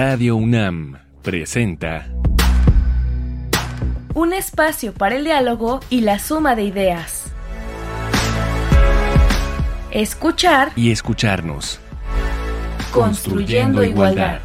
Radio 0.00 0.36
UNAM 0.36 0.96
presenta 1.22 2.06
Un 4.14 4.32
espacio 4.32 4.94
para 4.94 5.16
el 5.16 5.24
diálogo 5.24 5.80
y 5.90 6.02
la 6.02 6.20
suma 6.20 6.54
de 6.54 6.62
ideas. 6.62 7.32
Escuchar 9.90 10.70
y 10.76 10.92
escucharnos. 10.92 11.80
Construyendo 12.92 13.82
igualdad. 13.82 14.38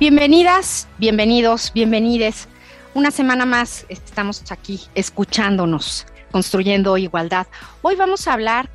Bienvenidas, 0.00 0.88
bienvenidos, 0.98 1.70
bienvenides. 1.72 2.48
Una 2.94 3.12
semana 3.12 3.46
más 3.46 3.86
estamos 3.88 4.50
aquí 4.50 4.80
escuchándonos, 4.96 6.08
construyendo 6.32 6.98
igualdad. 6.98 7.46
Hoy 7.82 7.94
vamos 7.94 8.26
a 8.26 8.32
hablar 8.32 8.68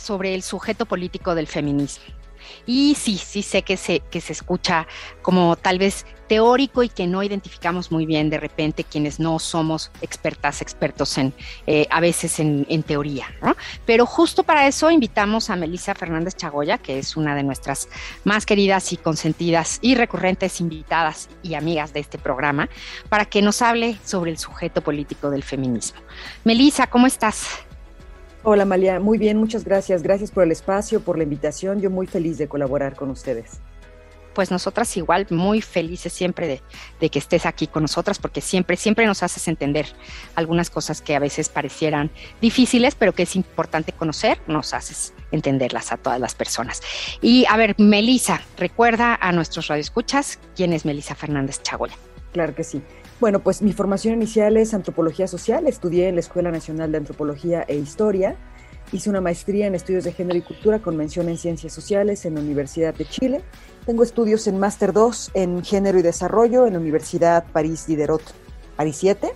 sobre 0.00 0.34
el 0.34 0.42
sujeto 0.42 0.86
político 0.86 1.34
del 1.34 1.46
feminismo. 1.46 2.04
Y 2.66 2.94
sí, 2.94 3.18
sí 3.18 3.42
sé 3.42 3.62
que 3.62 3.76
se, 3.76 4.00
que 4.00 4.20
se 4.20 4.32
escucha 4.32 4.86
como 5.22 5.56
tal 5.56 5.78
vez 5.78 6.06
teórico 6.28 6.84
y 6.84 6.88
que 6.88 7.08
no 7.08 7.24
identificamos 7.24 7.90
muy 7.90 8.06
bien 8.06 8.30
de 8.30 8.38
repente 8.38 8.84
quienes 8.84 9.18
no 9.18 9.40
somos 9.40 9.90
expertas, 10.00 10.62
expertos 10.62 11.18
en, 11.18 11.34
eh, 11.66 11.88
a 11.90 12.00
veces 12.00 12.38
en, 12.38 12.66
en 12.68 12.84
teoría. 12.84 13.26
Pero 13.84 14.06
justo 14.06 14.44
para 14.44 14.68
eso 14.68 14.90
invitamos 14.90 15.50
a 15.50 15.56
Melissa 15.56 15.94
Fernández 15.94 16.36
Chagoya, 16.36 16.78
que 16.78 17.00
es 17.00 17.16
una 17.16 17.34
de 17.34 17.42
nuestras 17.42 17.88
más 18.22 18.46
queridas 18.46 18.92
y 18.92 18.96
consentidas 18.96 19.80
y 19.82 19.96
recurrentes 19.96 20.60
invitadas 20.60 21.28
y 21.42 21.54
amigas 21.54 21.92
de 21.92 22.00
este 22.00 22.18
programa, 22.18 22.68
para 23.08 23.24
que 23.24 23.42
nos 23.42 23.60
hable 23.60 23.98
sobre 24.04 24.30
el 24.30 24.38
sujeto 24.38 24.82
político 24.82 25.30
del 25.30 25.42
feminismo. 25.42 26.00
Melissa, 26.44 26.86
¿cómo 26.86 27.08
estás? 27.08 27.64
Hola 28.42 28.64
Malia, 28.64 29.00
muy 29.00 29.18
bien, 29.18 29.36
muchas 29.36 29.64
gracias. 29.64 30.02
Gracias 30.02 30.30
por 30.30 30.44
el 30.44 30.50
espacio, 30.50 31.00
por 31.00 31.18
la 31.18 31.24
invitación. 31.24 31.80
Yo 31.80 31.90
muy 31.90 32.06
feliz 32.06 32.38
de 32.38 32.48
colaborar 32.48 32.96
con 32.96 33.10
ustedes. 33.10 33.60
Pues 34.32 34.50
nosotras 34.50 34.96
igual 34.96 35.26
muy 35.28 35.60
felices 35.60 36.12
siempre 36.12 36.46
de, 36.46 36.62
de, 37.00 37.10
que 37.10 37.18
estés 37.18 37.44
aquí 37.44 37.66
con 37.66 37.82
nosotras 37.82 38.18
porque 38.18 38.40
siempre, 38.40 38.76
siempre 38.76 39.04
nos 39.04 39.22
haces 39.22 39.46
entender 39.48 39.86
algunas 40.36 40.70
cosas 40.70 41.02
que 41.02 41.14
a 41.14 41.18
veces 41.18 41.50
parecieran 41.50 42.10
difíciles, 42.40 42.94
pero 42.94 43.12
que 43.12 43.24
es 43.24 43.36
importante 43.36 43.92
conocer, 43.92 44.40
nos 44.46 44.72
haces 44.72 45.12
entenderlas 45.32 45.92
a 45.92 45.98
todas 45.98 46.18
las 46.18 46.34
personas. 46.34 46.80
Y 47.20 47.44
a 47.50 47.58
ver, 47.58 47.74
Melisa, 47.78 48.40
recuerda 48.56 49.18
a 49.20 49.32
nuestros 49.32 49.66
radioescuchas 49.66 50.38
quién 50.56 50.72
es 50.72 50.86
Melisa 50.86 51.14
Fernández 51.14 51.60
Chagoya. 51.62 51.96
Claro 52.32 52.54
que 52.54 52.64
sí. 52.64 52.80
Bueno, 53.20 53.40
pues 53.40 53.60
mi 53.60 53.74
formación 53.74 54.14
inicial 54.14 54.56
es 54.56 54.72
antropología 54.72 55.26
social, 55.26 55.66
estudié 55.66 56.08
en 56.08 56.14
la 56.14 56.22
Escuela 56.22 56.50
Nacional 56.50 56.90
de 56.90 56.96
Antropología 56.96 57.66
e 57.68 57.76
Historia, 57.76 58.34
hice 58.92 59.10
una 59.10 59.20
maestría 59.20 59.66
en 59.66 59.74
estudios 59.74 60.04
de 60.04 60.12
género 60.12 60.38
y 60.38 60.42
cultura 60.42 60.78
con 60.78 60.96
mención 60.96 61.28
en 61.28 61.36
ciencias 61.36 61.74
sociales 61.74 62.24
en 62.24 62.36
la 62.36 62.40
Universidad 62.40 62.94
de 62.94 63.04
Chile, 63.04 63.42
tengo 63.84 64.04
estudios 64.04 64.46
en 64.46 64.58
Máster 64.58 64.94
2 64.94 65.32
en 65.34 65.62
género 65.62 65.98
y 65.98 66.02
desarrollo 66.02 66.66
en 66.66 66.72
la 66.72 66.78
Universidad 66.78 67.44
París 67.52 67.86
Diderot, 67.86 68.22
París 68.76 68.96
7, 68.98 69.30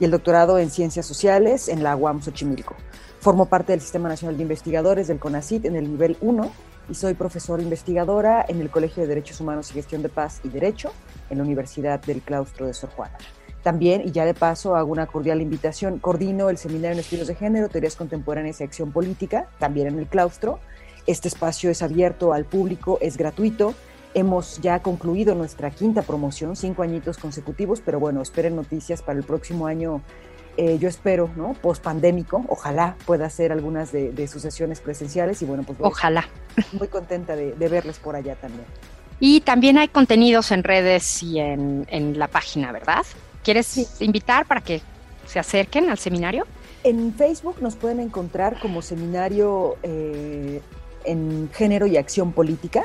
y 0.00 0.04
el 0.06 0.10
doctorado 0.10 0.58
en 0.58 0.70
ciencias 0.70 1.04
sociales 1.04 1.68
en 1.68 1.82
la 1.82 1.96
UAM 1.96 2.22
Xochimilco. 2.22 2.76
Formo 3.20 3.44
parte 3.44 3.72
del 3.72 3.82
Sistema 3.82 4.08
Nacional 4.08 4.38
de 4.38 4.44
Investigadores 4.44 5.06
del 5.06 5.18
CONACIT 5.18 5.66
en 5.66 5.76
el 5.76 5.90
nivel 5.90 6.16
1 6.22 6.50
y 6.88 6.94
soy 6.94 7.14
profesora 7.14 7.62
investigadora 7.62 8.44
en 8.48 8.60
el 8.60 8.70
Colegio 8.70 9.02
de 9.02 9.08
Derechos 9.08 9.40
Humanos 9.40 9.70
y 9.70 9.74
Gestión 9.74 10.02
de 10.02 10.08
Paz 10.08 10.40
y 10.44 10.48
Derecho 10.48 10.92
en 11.30 11.38
la 11.38 11.44
Universidad 11.44 12.00
del 12.00 12.22
Claustro 12.22 12.66
de 12.66 12.74
Sor 12.74 12.90
Juana. 12.90 13.18
También, 13.62 14.02
y 14.04 14.12
ya 14.12 14.24
de 14.24 14.34
paso, 14.34 14.76
hago 14.76 14.90
una 14.92 15.06
cordial 15.06 15.42
invitación, 15.42 15.98
coordino 15.98 16.48
el 16.48 16.58
Seminario 16.58 16.92
en 16.92 17.00
Estudios 17.00 17.26
de 17.26 17.34
Género, 17.34 17.68
Teorías 17.68 17.96
Contemporáneas 17.96 18.60
y 18.60 18.64
Acción 18.64 18.92
Política, 18.92 19.48
también 19.58 19.88
en 19.88 19.98
el 19.98 20.06
Claustro. 20.06 20.60
Este 21.06 21.28
espacio 21.28 21.70
es 21.70 21.82
abierto 21.82 22.32
al 22.32 22.44
público, 22.44 22.98
es 23.00 23.16
gratuito. 23.16 23.74
Hemos 24.14 24.58
ya 24.60 24.80
concluido 24.80 25.34
nuestra 25.34 25.70
quinta 25.70 26.02
promoción, 26.02 26.56
cinco 26.56 26.82
añitos 26.82 27.18
consecutivos, 27.18 27.82
pero 27.84 28.00
bueno, 28.00 28.22
esperen 28.22 28.56
noticias 28.56 29.02
para 29.02 29.18
el 29.18 29.24
próximo 29.24 29.66
año. 29.66 30.02
Eh, 30.60 30.76
yo 30.80 30.88
espero, 30.88 31.30
¿no? 31.36 31.54
Post 31.54 31.84
pandémico, 31.84 32.44
ojalá 32.48 32.96
pueda 33.06 33.26
hacer 33.26 33.52
algunas 33.52 33.92
de, 33.92 34.10
de, 34.10 34.26
sus 34.26 34.42
sesiones 34.42 34.80
presenciales 34.80 35.40
y 35.40 35.44
bueno, 35.44 35.62
pues 35.62 35.78
ojalá. 35.80 36.28
Muy 36.72 36.88
contenta 36.88 37.36
de, 37.36 37.52
de 37.52 37.68
verles 37.68 38.00
por 38.00 38.16
allá 38.16 38.34
también. 38.34 38.64
Y 39.20 39.42
también 39.42 39.78
hay 39.78 39.86
contenidos 39.86 40.50
en 40.50 40.64
redes 40.64 41.22
y 41.22 41.38
en, 41.38 41.86
en 41.88 42.18
la 42.18 42.26
página, 42.26 42.72
¿verdad? 42.72 43.06
¿Quieres 43.44 43.68
sí. 43.68 43.86
invitar 44.00 44.46
para 44.46 44.60
que 44.60 44.82
se 45.28 45.38
acerquen 45.38 45.90
al 45.90 45.98
seminario? 45.98 46.44
En 46.82 47.14
Facebook 47.14 47.58
nos 47.60 47.76
pueden 47.76 48.00
encontrar 48.00 48.58
como 48.58 48.82
seminario 48.82 49.76
eh, 49.84 50.60
en 51.04 51.50
género 51.52 51.86
y 51.86 51.96
acción 51.96 52.32
política, 52.32 52.82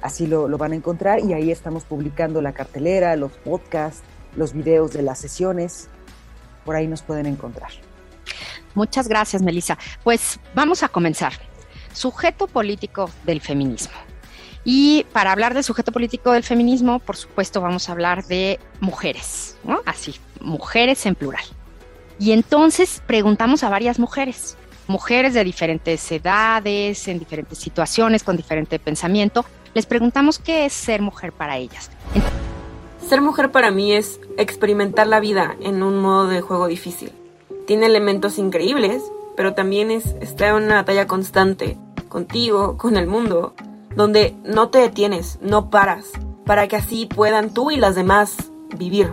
así 0.00 0.26
lo, 0.26 0.48
lo, 0.48 0.56
van 0.56 0.72
a 0.72 0.76
encontrar 0.76 1.20
y 1.20 1.34
ahí 1.34 1.50
estamos 1.50 1.84
publicando 1.84 2.40
la 2.40 2.52
cartelera, 2.54 3.14
los 3.16 3.32
podcasts, 3.32 4.00
los 4.36 4.54
videos 4.54 4.94
de 4.94 5.02
las 5.02 5.18
sesiones, 5.18 5.90
por 6.64 6.76
ahí 6.76 6.86
nos 6.86 7.02
pueden 7.02 7.26
encontrar. 7.26 7.70
Muchas 8.74 9.08
gracias, 9.08 9.42
Melissa. 9.42 9.78
Pues 10.04 10.38
vamos 10.54 10.82
a 10.82 10.88
comenzar. 10.88 11.32
Sujeto 11.92 12.46
político 12.46 13.10
del 13.24 13.40
feminismo. 13.40 13.94
Y 14.64 15.06
para 15.12 15.32
hablar 15.32 15.54
del 15.54 15.64
sujeto 15.64 15.90
político 15.90 16.32
del 16.32 16.44
feminismo, 16.44 16.98
por 16.98 17.16
supuesto, 17.16 17.60
vamos 17.60 17.88
a 17.88 17.92
hablar 17.92 18.24
de 18.26 18.60
mujeres, 18.80 19.56
¿no? 19.64 19.80
Así, 19.86 20.14
mujeres 20.40 21.04
en 21.06 21.14
plural. 21.14 21.44
Y 22.18 22.32
entonces 22.32 23.02
preguntamos 23.06 23.64
a 23.64 23.70
varias 23.70 23.98
mujeres, 23.98 24.56
mujeres 24.86 25.32
de 25.32 25.42
diferentes 25.44 26.12
edades, 26.12 27.08
en 27.08 27.18
diferentes 27.18 27.58
situaciones, 27.58 28.22
con 28.22 28.36
diferente 28.36 28.78
pensamiento. 28.78 29.46
Les 29.72 29.86
preguntamos 29.86 30.38
qué 30.38 30.66
es 30.66 30.74
ser 30.74 31.00
mujer 31.00 31.32
para 31.32 31.56
ellas. 31.56 31.90
Ser 33.10 33.22
mujer 33.22 33.50
para 33.50 33.72
mí 33.72 33.90
es 33.90 34.20
experimentar 34.38 35.08
la 35.08 35.18
vida 35.18 35.56
en 35.60 35.82
un 35.82 36.00
modo 36.00 36.28
de 36.28 36.42
juego 36.42 36.68
difícil. 36.68 37.10
Tiene 37.66 37.86
elementos 37.86 38.38
increíbles, 38.38 39.02
pero 39.36 39.52
también 39.52 39.90
es 39.90 40.14
estar 40.20 40.56
en 40.56 40.66
una 40.66 40.76
batalla 40.76 41.08
constante, 41.08 41.76
contigo, 42.08 42.78
con 42.78 42.96
el 42.96 43.08
mundo, 43.08 43.52
donde 43.96 44.36
no 44.44 44.68
te 44.68 44.78
detienes, 44.78 45.40
no 45.42 45.70
paras, 45.70 46.12
para 46.46 46.68
que 46.68 46.76
así 46.76 47.06
puedan 47.06 47.52
tú 47.52 47.72
y 47.72 47.78
las 47.78 47.96
demás 47.96 48.52
vivir. 48.78 49.10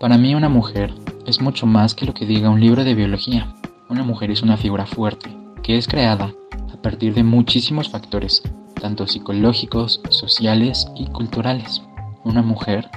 Para 0.00 0.18
mí 0.18 0.34
una 0.34 0.48
mujer 0.48 0.92
es 1.24 1.40
mucho 1.40 1.64
más 1.64 1.94
que 1.94 2.06
lo 2.06 2.14
que 2.14 2.26
diga 2.26 2.50
un 2.50 2.60
libro 2.60 2.82
de 2.82 2.96
biología. 2.96 3.54
Una 3.88 4.02
mujer 4.02 4.32
es 4.32 4.42
una 4.42 4.56
figura 4.56 4.84
fuerte, 4.84 5.30
que 5.62 5.78
es 5.78 5.86
creada 5.86 6.32
a 6.74 6.76
partir 6.82 7.14
de 7.14 7.22
muchísimos 7.22 7.88
factores, 7.88 8.42
tanto 8.80 9.06
psicológicos, 9.06 10.00
sociales 10.10 10.88
y 10.96 11.06
culturales. 11.06 11.82
Una 12.24 12.42
mujer 12.42 12.88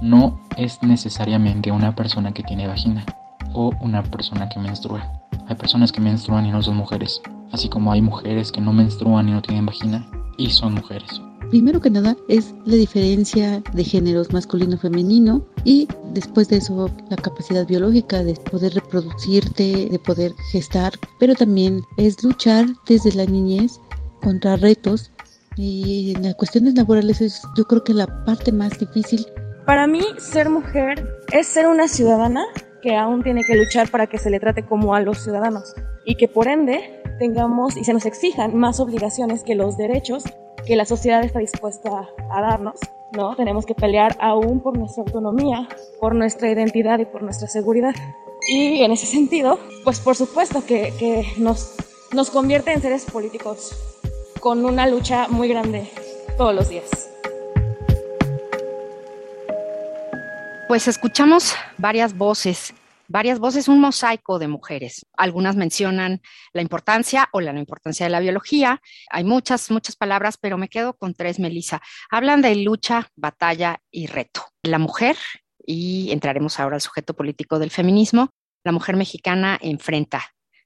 no 0.00 0.40
es 0.56 0.82
necesariamente 0.82 1.70
una 1.70 1.94
persona 1.94 2.32
que 2.32 2.42
tiene 2.42 2.66
vagina 2.66 3.04
o 3.52 3.72
una 3.80 4.02
persona 4.02 4.48
que 4.48 4.58
menstrua. 4.58 5.12
Hay 5.46 5.56
personas 5.56 5.92
que 5.92 6.00
menstruan 6.00 6.46
y 6.46 6.50
no 6.50 6.62
son 6.62 6.76
mujeres, 6.76 7.20
así 7.52 7.68
como 7.68 7.92
hay 7.92 8.00
mujeres 8.00 8.50
que 8.50 8.60
no 8.60 8.72
menstruan 8.72 9.28
y 9.28 9.32
no 9.32 9.42
tienen 9.42 9.66
vagina 9.66 10.06
y 10.38 10.50
son 10.50 10.74
mujeres. 10.74 11.20
Primero 11.50 11.80
que 11.80 11.90
nada 11.90 12.16
es 12.28 12.54
la 12.64 12.76
diferencia 12.76 13.62
de 13.72 13.84
géneros 13.84 14.32
masculino-femenino 14.32 15.44
y 15.64 15.86
después 16.12 16.48
de 16.48 16.56
eso 16.56 16.90
la 17.10 17.16
capacidad 17.16 17.66
biológica 17.66 18.24
de 18.24 18.34
poder 18.34 18.74
reproducirte, 18.74 19.88
de 19.90 19.98
poder 19.98 20.32
gestar, 20.50 20.92
pero 21.20 21.34
también 21.34 21.82
es 21.96 22.22
luchar 22.24 22.66
desde 22.88 23.12
la 23.12 23.26
niñez 23.26 23.78
contra 24.22 24.56
retos 24.56 25.12
y 25.56 26.14
en 26.16 26.24
las 26.24 26.34
cuestiones 26.34 26.74
laborales 26.74 27.20
es 27.20 27.42
yo 27.56 27.64
creo 27.64 27.84
que 27.84 27.94
la 27.94 28.24
parte 28.24 28.50
más 28.50 28.78
difícil. 28.78 29.24
Para 29.66 29.86
mí 29.86 30.02
ser 30.18 30.50
mujer 30.50 31.22
es 31.32 31.46
ser 31.46 31.66
una 31.66 31.88
ciudadana 31.88 32.44
que 32.82 32.96
aún 32.96 33.22
tiene 33.22 33.44
que 33.44 33.56
luchar 33.56 33.90
para 33.90 34.06
que 34.06 34.18
se 34.18 34.28
le 34.28 34.38
trate 34.38 34.66
como 34.66 34.94
a 34.94 35.00
los 35.00 35.22
ciudadanos 35.22 35.74
y 36.04 36.16
que 36.16 36.28
por 36.28 36.48
ende 36.48 37.02
tengamos 37.18 37.76
y 37.76 37.84
se 37.84 37.94
nos 37.94 38.04
exijan 38.04 38.54
más 38.56 38.78
obligaciones 38.78 39.42
que 39.42 39.54
los 39.54 39.78
derechos 39.78 40.24
que 40.66 40.76
la 40.76 40.84
sociedad 40.84 41.22
está 41.24 41.38
dispuesta 41.38 42.08
a 42.30 42.40
darnos, 42.40 42.80
¿no? 43.12 43.36
Tenemos 43.36 43.66
que 43.66 43.74
pelear 43.74 44.16
aún 44.20 44.60
por 44.60 44.76
nuestra 44.78 45.02
autonomía, 45.02 45.68
por 46.00 46.14
nuestra 46.14 46.50
identidad 46.50 46.98
y 46.98 47.04
por 47.04 47.22
nuestra 47.22 47.48
seguridad. 47.48 47.94
Y 48.48 48.82
en 48.82 48.92
ese 48.92 49.06
sentido, 49.06 49.58
pues 49.84 50.00
por 50.00 50.16
supuesto 50.16 50.64
que, 50.66 50.92
que 50.98 51.26
nos, 51.38 51.74
nos 52.12 52.30
convierte 52.30 52.72
en 52.72 52.82
seres 52.82 53.04
políticos 53.04 53.72
con 54.40 54.64
una 54.64 54.86
lucha 54.86 55.28
muy 55.28 55.48
grande 55.48 55.90
todos 56.36 56.54
los 56.54 56.68
días. 56.68 57.13
Pues 60.68 60.88
escuchamos 60.88 61.54
varias 61.78 62.16
voces 62.16 62.74
varias 63.08 63.38
voces, 63.38 63.68
un 63.68 63.80
mosaico 63.80 64.38
de 64.38 64.48
mujeres. 64.48 65.06
Algunas 65.16 65.56
mencionan 65.56 66.22
la 66.52 66.62
importancia 66.62 67.28
o 67.32 67.40
la 67.40 67.52
no 67.52 67.58
importancia 67.58 68.06
de 68.06 68.10
la 68.10 68.20
biología. 68.20 68.80
Hay 69.10 69.24
muchas, 69.24 69.70
muchas 69.70 69.96
palabras, 69.96 70.38
pero 70.38 70.58
me 70.58 70.68
quedo 70.68 70.94
con 70.96 71.14
tres, 71.14 71.38
Melissa. 71.38 71.82
Hablan 72.10 72.42
de 72.42 72.56
lucha, 72.56 73.08
batalla 73.16 73.80
y 73.90 74.06
reto. 74.06 74.46
La 74.62 74.78
mujer, 74.78 75.16
y 75.66 76.10
entraremos 76.12 76.58
ahora 76.60 76.76
al 76.76 76.80
sujeto 76.80 77.14
político 77.14 77.58
del 77.58 77.70
feminismo, 77.70 78.30
la 78.64 78.72
mujer 78.72 78.96
mexicana 78.96 79.58
enfrenta 79.60 80.22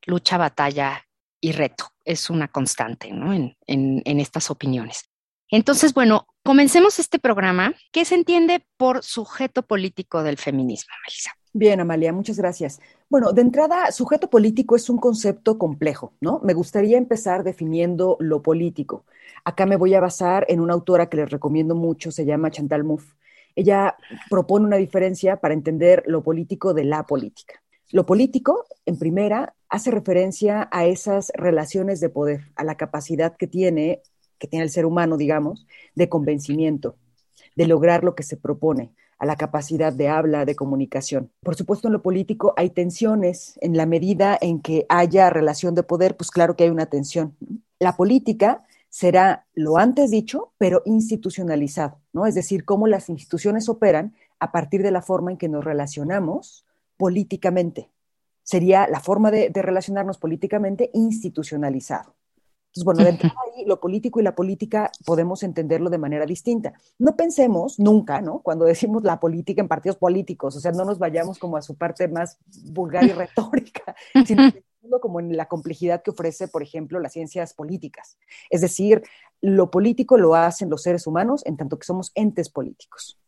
lucha, 0.06 0.38
batalla 0.38 1.04
y 1.40 1.52
reto. 1.52 1.90
es 2.04 2.30
una 2.30 2.48
constante 2.48 3.12
¿no? 3.12 3.34
en, 3.34 3.56
en 3.66 4.20
estas 4.20 4.50
opiniones. 4.50 5.10
Entonces, 5.50 5.92
bueno, 5.92 6.27
comencemos 6.42 6.98
este 6.98 7.18
programa. 7.18 7.74
¿Qué 7.92 8.04
se 8.04 8.14
entiende 8.14 8.64
por 8.76 9.02
sujeto 9.02 9.62
político 9.62 10.22
del 10.22 10.38
feminismo, 10.38 10.92
Melissa? 11.06 11.32
Bien, 11.52 11.80
Amalia, 11.80 12.12
muchas 12.12 12.38
gracias. 12.38 12.80
Bueno, 13.08 13.32
de 13.32 13.42
entrada, 13.42 13.90
sujeto 13.90 14.28
político 14.30 14.76
es 14.76 14.88
un 14.90 14.98
concepto 14.98 15.58
complejo, 15.58 16.14
¿no? 16.20 16.40
Me 16.44 16.54
gustaría 16.54 16.98
empezar 16.98 17.42
definiendo 17.42 18.16
lo 18.20 18.42
político. 18.42 19.04
Acá 19.44 19.66
me 19.66 19.76
voy 19.76 19.94
a 19.94 20.00
basar 20.00 20.44
en 20.48 20.60
una 20.60 20.74
autora 20.74 21.08
que 21.08 21.16
les 21.16 21.30
recomiendo 21.30 21.74
mucho, 21.74 22.10
se 22.12 22.26
llama 22.26 22.50
Chantal 22.50 22.84
Mouffe. 22.84 23.14
Ella 23.56 23.96
propone 24.30 24.66
una 24.66 24.76
diferencia 24.76 25.40
para 25.40 25.54
entender 25.54 26.04
lo 26.06 26.22
político 26.22 26.74
de 26.74 26.84
la 26.84 27.04
política. 27.06 27.62
Lo 27.90 28.04
político, 28.04 28.66
en 28.84 28.98
primera, 28.98 29.54
hace 29.68 29.90
referencia 29.90 30.68
a 30.70 30.84
esas 30.84 31.32
relaciones 31.34 32.00
de 32.00 32.10
poder, 32.10 32.52
a 32.54 32.62
la 32.62 32.76
capacidad 32.76 33.36
que 33.36 33.46
tiene, 33.46 34.02
que 34.38 34.48
tiene 34.48 34.64
el 34.64 34.70
ser 34.70 34.86
humano, 34.86 35.16
digamos, 35.16 35.66
de 35.94 36.08
convencimiento, 36.08 36.96
de 37.56 37.66
lograr 37.66 38.04
lo 38.04 38.14
que 38.14 38.22
se 38.22 38.36
propone, 38.36 38.92
a 39.18 39.26
la 39.26 39.36
capacidad 39.36 39.92
de 39.92 40.08
habla, 40.08 40.44
de 40.44 40.54
comunicación. 40.54 41.32
Por 41.42 41.56
supuesto, 41.56 41.88
en 41.88 41.92
lo 41.92 42.02
político 42.02 42.54
hay 42.56 42.70
tensiones. 42.70 43.58
En 43.60 43.76
la 43.76 43.84
medida 43.84 44.38
en 44.40 44.60
que 44.60 44.86
haya 44.88 45.28
relación 45.28 45.74
de 45.74 45.82
poder, 45.82 46.16
pues 46.16 46.30
claro 46.30 46.54
que 46.54 46.64
hay 46.64 46.70
una 46.70 46.86
tensión. 46.86 47.36
La 47.80 47.96
política 47.96 48.64
será 48.88 49.46
lo 49.54 49.76
antes 49.76 50.10
dicho, 50.10 50.52
pero 50.56 50.82
institucionalizado, 50.84 52.00
¿no? 52.12 52.26
Es 52.26 52.34
decir, 52.34 52.64
cómo 52.64 52.86
las 52.86 53.08
instituciones 53.08 53.68
operan 53.68 54.14
a 54.38 54.52
partir 54.52 54.82
de 54.82 54.90
la 54.90 55.02
forma 55.02 55.32
en 55.32 55.36
que 55.36 55.48
nos 55.48 55.64
relacionamos 55.64 56.64
políticamente. 56.96 57.90
Sería 58.42 58.88
la 58.88 59.00
forma 59.00 59.30
de, 59.30 59.50
relacionarnos 59.54 60.18
políticamente 60.18 60.90
institucionalizado. 60.94 62.14
Entonces, 62.68 62.84
bueno, 62.84 63.04
de 63.04 63.10
ahí, 63.56 63.64
lo 63.66 63.80
político 63.80 64.20
y 64.20 64.22
la 64.22 64.34
política 64.34 64.90
podemos 65.04 65.42
entenderlo 65.42 65.90
de 65.90 65.98
manera 65.98 66.26
distinta. 66.26 66.72
No 66.98 67.16
pensemos 67.16 67.78
nunca, 67.78 68.20
¿no? 68.20 68.40
Cuando 68.40 68.64
decimos 68.64 69.02
la 69.02 69.18
política 69.20 69.60
en 69.60 69.68
partidos 69.68 69.96
políticos, 69.96 70.56
o 70.56 70.60
sea, 70.60 70.72
no 70.72 70.84
nos 70.84 70.98
vayamos 70.98 71.38
como 71.38 71.56
a 71.56 71.62
su 71.62 71.76
parte 71.76 72.08
más 72.08 72.38
vulgar 72.72 73.04
y 73.04 73.12
retórica, 73.12 73.94
sino 74.26 74.52
como 75.00 75.20
en 75.20 75.36
la 75.36 75.46
complejidad 75.46 76.02
que 76.02 76.10
ofrece, 76.10 76.48
por 76.48 76.62
ejemplo, 76.62 77.00
las 77.00 77.12
ciencias 77.12 77.54
políticas. 77.54 78.16
Es 78.50 78.60
decir, 78.60 79.02
lo 79.40 79.70
político 79.70 80.16
lo 80.16 80.34
hacen 80.34 80.70
los 80.70 80.82
seres 80.82 81.06
humanos 81.06 81.44
en 81.46 81.56
tanto 81.56 81.78
que 81.78 81.86
somos 81.86 82.12
entes 82.14 82.48
políticos, 82.48 83.18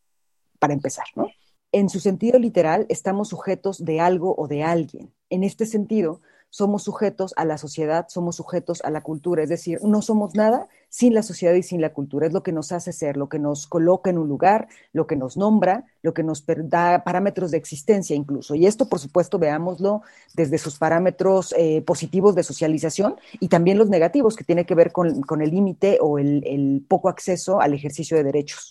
para 0.59 0.73
empezar, 0.73 1.05
¿no? 1.15 1.27
En 1.73 1.89
su 1.89 2.01
sentido 2.01 2.37
literal, 2.37 2.85
estamos 2.89 3.29
sujetos 3.29 3.85
de 3.85 4.01
algo 4.01 4.35
o 4.37 4.47
de 4.47 4.63
alguien. 4.63 5.13
En 5.29 5.43
este 5.45 5.65
sentido, 5.65 6.21
somos 6.51 6.83
sujetos 6.83 7.33
a 7.37 7.45
la 7.45 7.57
sociedad, 7.57 8.07
somos 8.09 8.35
sujetos 8.35 8.81
a 8.83 8.91
la 8.91 9.01
cultura, 9.01 9.41
es 9.41 9.49
decir, 9.49 9.79
no 9.83 10.01
somos 10.01 10.35
nada 10.35 10.67
sin 10.89 11.13
la 11.13 11.23
sociedad 11.23 11.55
y 11.55 11.63
sin 11.63 11.79
la 11.79 11.93
cultura, 11.93 12.27
es 12.27 12.33
lo 12.33 12.43
que 12.43 12.51
nos 12.51 12.73
hace 12.73 12.91
ser, 12.91 13.15
lo 13.15 13.29
que 13.29 13.39
nos 13.39 13.67
coloca 13.67 14.09
en 14.09 14.17
un 14.17 14.27
lugar, 14.27 14.67
lo 14.91 15.07
que 15.07 15.15
nos 15.15 15.37
nombra, 15.37 15.85
lo 16.01 16.13
que 16.13 16.23
nos 16.23 16.45
da 16.65 17.03
parámetros 17.05 17.51
de 17.51 17.57
existencia 17.57 18.17
incluso. 18.17 18.53
Y 18.53 18.65
esto, 18.65 18.89
por 18.89 18.99
supuesto, 18.99 19.39
veámoslo 19.39 20.01
desde 20.33 20.57
sus 20.57 20.77
parámetros 20.77 21.55
eh, 21.57 21.81
positivos 21.81 22.35
de 22.35 22.43
socialización 22.43 23.15
y 23.39 23.47
también 23.47 23.77
los 23.77 23.89
negativos, 23.89 24.35
que 24.35 24.43
tiene 24.43 24.65
que 24.65 24.75
ver 24.75 24.91
con, 24.91 25.41
el 25.41 25.49
límite 25.49 25.99
o 26.01 26.19
el, 26.19 26.43
el 26.45 26.85
poco 26.85 27.07
acceso 27.07 27.61
al 27.61 27.73
ejercicio 27.73 28.17
de 28.17 28.23
derechos. 28.23 28.69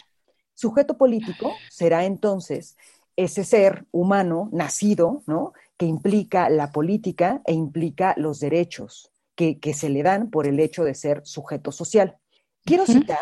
Sujeto 0.55 0.99
político 0.99 1.53
será 1.71 2.05
entonces 2.05 2.77
ese 3.25 3.44
ser 3.44 3.87
humano 3.90 4.49
nacido, 4.52 5.22
¿no? 5.26 5.52
que 5.76 5.87
implica 5.87 6.49
la 6.49 6.72
política 6.72 7.43
e 7.46 7.52
implica 7.52 8.14
los 8.17 8.40
derechos 8.40 9.12
que, 9.34 9.58
se 9.72 9.88
le 9.88 10.02
dan 10.02 10.31
por 10.31 10.46
el 10.46 10.61
hecho 10.61 10.84
de 10.84 10.94
ser 10.94 11.22
sujeto 11.25 11.72
social. 11.72 12.19
Quiero 12.64 12.84
citar 12.84 13.19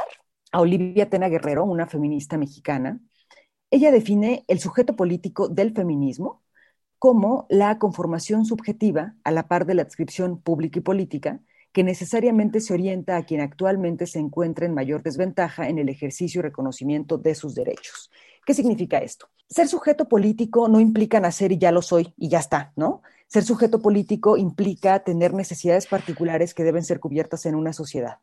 a 0.51 0.61
Olivia 0.61 1.09
Tena 1.09 1.29
Guerrero, 1.29 1.65
una 1.65 1.87
feminista 1.87 2.37
mexicana. 2.37 3.01
Ella 3.71 3.93
define 3.93 4.45
el 4.49 4.59
sujeto 4.59 4.97
político 4.97 5.49
del 5.49 5.73
feminismo 5.73 6.43
como 6.99 7.47
la 7.49 7.79
conformación 7.79 8.45
subjetiva 8.45 9.15
a 9.23 9.31
la 9.31 9.47
par 9.47 9.65
de 9.65 9.75
la 9.75 9.83
adscripción 9.83 10.41
pública 10.41 10.81
y 10.81 10.83
política 10.83 11.41
que 11.73 11.85
necesariamente 11.85 12.61
se 12.61 12.75
orienta 12.75 13.17
a 13.17 13.25
quien 13.25 13.41
actualmente 13.41 14.07
se 14.07 14.19
encuentra 14.19 14.67
en 14.67 14.75
mayor 14.75 15.03
desventaja 15.03 15.69
en 15.69 15.79
el 15.79 15.89
ejercicio 15.89 16.41
y 16.41 16.43
reconocimiento 16.43 17.19
de 17.19 17.37
sus 17.37 17.55
derechos. 17.55 18.11
¿Qué 18.49 18.55
significa 18.55 18.97
esto? 18.97 19.29
ser 19.49 19.69
sujeto 19.69 20.09
político 20.09 20.69
no 20.69 20.81
implica 20.81 21.21
nacer 21.21 21.53
y 21.53 21.59
ya 21.59 21.73
lo 21.73 21.83
soy 21.83 22.15
y 22.17 22.29
ya 22.29 22.39
está, 22.39 22.73
¿no? 22.77 23.03
Ser 23.27 23.45
sujeto 23.45 23.81
político 23.81 24.37
implica 24.37 25.03
tener 25.05 25.35
necesidades 25.35 25.87
particulares 25.87 26.55
que 26.55 26.65
deben 26.65 26.85
ser 26.85 27.01
cubiertas 27.01 27.47
en 27.47 27.55
una 27.55 27.73
sociedad. 27.73 28.19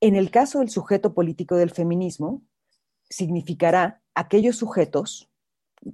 En 0.00 0.16
el 0.16 0.30
caso 0.30 0.60
del 0.60 0.70
sujeto 0.70 1.12
político 1.12 1.56
del 1.56 1.70
feminismo, 1.70 2.42
significará 3.08 4.00
aquellos 4.14 4.56
sujetos, 4.56 5.28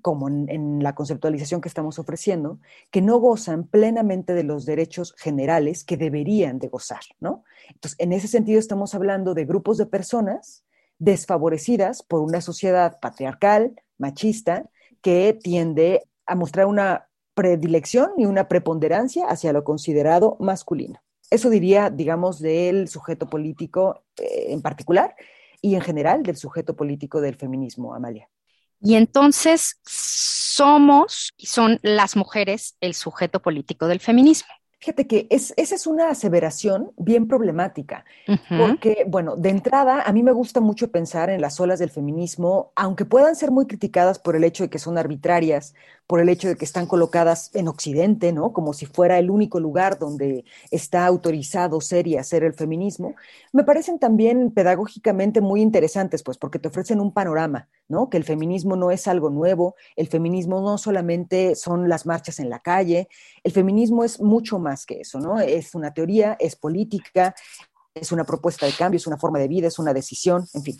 como 0.03 0.29
en, 0.29 0.83
la 0.83 0.95
conceptualización 0.95 1.61
que 1.61 1.69
estamos 1.69 1.99
ofreciendo, 1.99 2.61
que 2.91 3.03
no 3.03 3.19
gozan 3.19 3.67
plenamente 3.67 4.35
de 4.35 4.43
los 4.43 4.67
derechos 4.67 5.15
generales 5.17 5.85
que 5.85 5.97
deberían 5.97 6.59
de 6.59 6.69
gozar, 6.69 7.03
¿no? 7.21 7.45
Entonces, 7.69 7.99
en 7.99 8.13
ese 8.13 8.29
sentido 8.29 8.59
estamos 8.59 8.95
hablando 8.95 9.33
de 9.35 9.45
grupos 9.45 9.79
de 9.79 9.87
personas 9.87 10.66
desfavorecidas 10.99 12.03
por 12.03 12.21
una 12.21 12.41
sociedad 12.41 12.99
patriarcal, 13.01 13.75
machista, 13.99 14.69
que 15.03 15.39
tiende 15.41 16.03
a 16.27 16.35
mostrar 16.35 16.67
una 16.67 17.09
predilección 17.35 18.11
y 18.17 18.27
una 18.27 18.49
preponderancia 18.49 19.27
hacia 19.27 19.53
lo 19.53 19.63
considerado 19.63 20.37
masculino. 20.41 21.01
Eso 21.31 21.51
diría, 21.51 21.91
digamos, 21.91 22.41
del 22.41 22.89
sujeto 22.89 23.29
político 23.29 24.05
eh, 24.17 24.47
en 24.49 24.63
particular 24.63 25.15
y 25.61 25.75
en 25.75 25.81
general 25.81 26.23
del 26.23 26.37
sujeto 26.37 26.77
político 26.77 27.21
del 27.21 27.35
feminismo, 27.35 27.95
Amalia. 27.95 28.29
Y 28.81 28.95
entonces 28.95 29.81
somos 29.85 31.33
y 31.37 31.47
son 31.47 31.79
las 31.83 32.17
mujeres 32.17 32.77
el 32.81 32.95
sujeto 32.95 33.41
político 33.41 33.89
del 33.89 34.01
feminismo. 34.01 34.49
Fíjate 34.79 35.07
que 35.07 35.27
esa 35.31 35.55
es 35.57 35.87
una 35.87 36.11
aseveración 36.11 36.93
bien 36.99 37.27
problemática, 37.27 38.05
porque, 38.59 39.07
bueno, 39.09 39.35
de 39.35 39.49
entrada, 39.49 40.03
a 40.03 40.13
mí 40.13 40.23
me 40.23 40.33
gusta 40.33 40.61
mucho 40.61 40.91
pensar 40.91 41.31
en 41.31 41.41
las 41.41 41.59
olas 41.61 41.79
del 41.79 41.91
feminismo, 41.91 42.73
aunque 42.77 43.07
puedan 43.07 43.37
ser 43.37 43.51
muy 43.51 43.67
criticadas 43.67 44.19
por 44.19 44.37
el 44.37 44.45
hecho 44.45 44.65
de 44.65 44.71
que 44.71 44.79
son 44.79 44.99
arbitrarias, 44.99 45.75
por 46.07 46.21
el 46.21 46.29
hecho 46.29 46.47
de 46.47 46.57
que 46.57 46.67
están 46.67 46.87
colocadas 46.87 47.51
en 47.55 47.67
Occidente, 47.67 48.33
¿no? 48.33 48.53
Como 48.53 48.75
si 48.75 48.87
fuera 48.87 49.19
el 49.19 49.31
único 49.31 49.59
lugar 49.59 49.99
donde 49.99 50.45
está 50.71 51.07
autorizado 51.07 51.81
ser 51.81 52.07
y 52.07 52.17
hacer 52.17 52.45
el 52.45 52.53
feminismo, 52.53 53.15
me 53.53 53.65
parecen 53.65 53.99
también 53.99 54.53
pedagógicamente 54.53 55.41
muy 55.41 55.63
interesantes, 55.63 56.23
pues, 56.23 56.39
porque 56.39 56.61
te 56.61 56.69
ofrecen 56.69 57.01
un 57.01 57.13
panorama, 57.13 57.69
¿no? 57.89 58.09
Que 58.09 58.19
el 58.19 58.25
feminismo 58.25 58.77
no 58.77 58.93
es 58.93 59.09
algo 59.09 59.31
nuevo, 59.31 59.75
el 59.97 60.07
feminismo 60.07 60.61
no 60.61 60.79
solamente 60.79 61.57
son 61.57 61.89
las 61.89 62.07
marchas 62.07 62.39
en 62.39 62.51
la 62.51 62.61
calle, 62.61 63.09
el 63.43 63.53
feminismo 63.53 64.05
es 64.05 64.21
mucho 64.21 64.61
más 64.61 64.66
que 64.87 65.01
eso, 65.01 65.21
¿no? 65.21 65.39
Es 65.39 65.75
una 65.75 65.93
teoría, 65.93 66.37
es 66.41 66.57
política, 66.57 67.35
es 67.95 68.13
una 68.13 68.25
propuesta 68.25 68.67
de 68.67 68.73
cambio, 68.73 68.99
es 68.99 69.07
una 69.07 69.19
forma 69.19 69.39
de 69.39 69.49
vida, 69.49 69.69
es 69.69 69.79
una 69.79 69.95
decisión, 69.95 70.47
en 70.55 70.63
fin. 70.63 70.77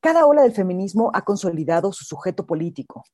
Cada 0.00 0.26
ola 0.26 0.42
del 0.42 0.52
feminismo 0.52 1.10
ha 1.14 1.24
consolidado 1.24 1.92
su 1.92 2.04
sujeto 2.04 2.46
político. 2.46 3.04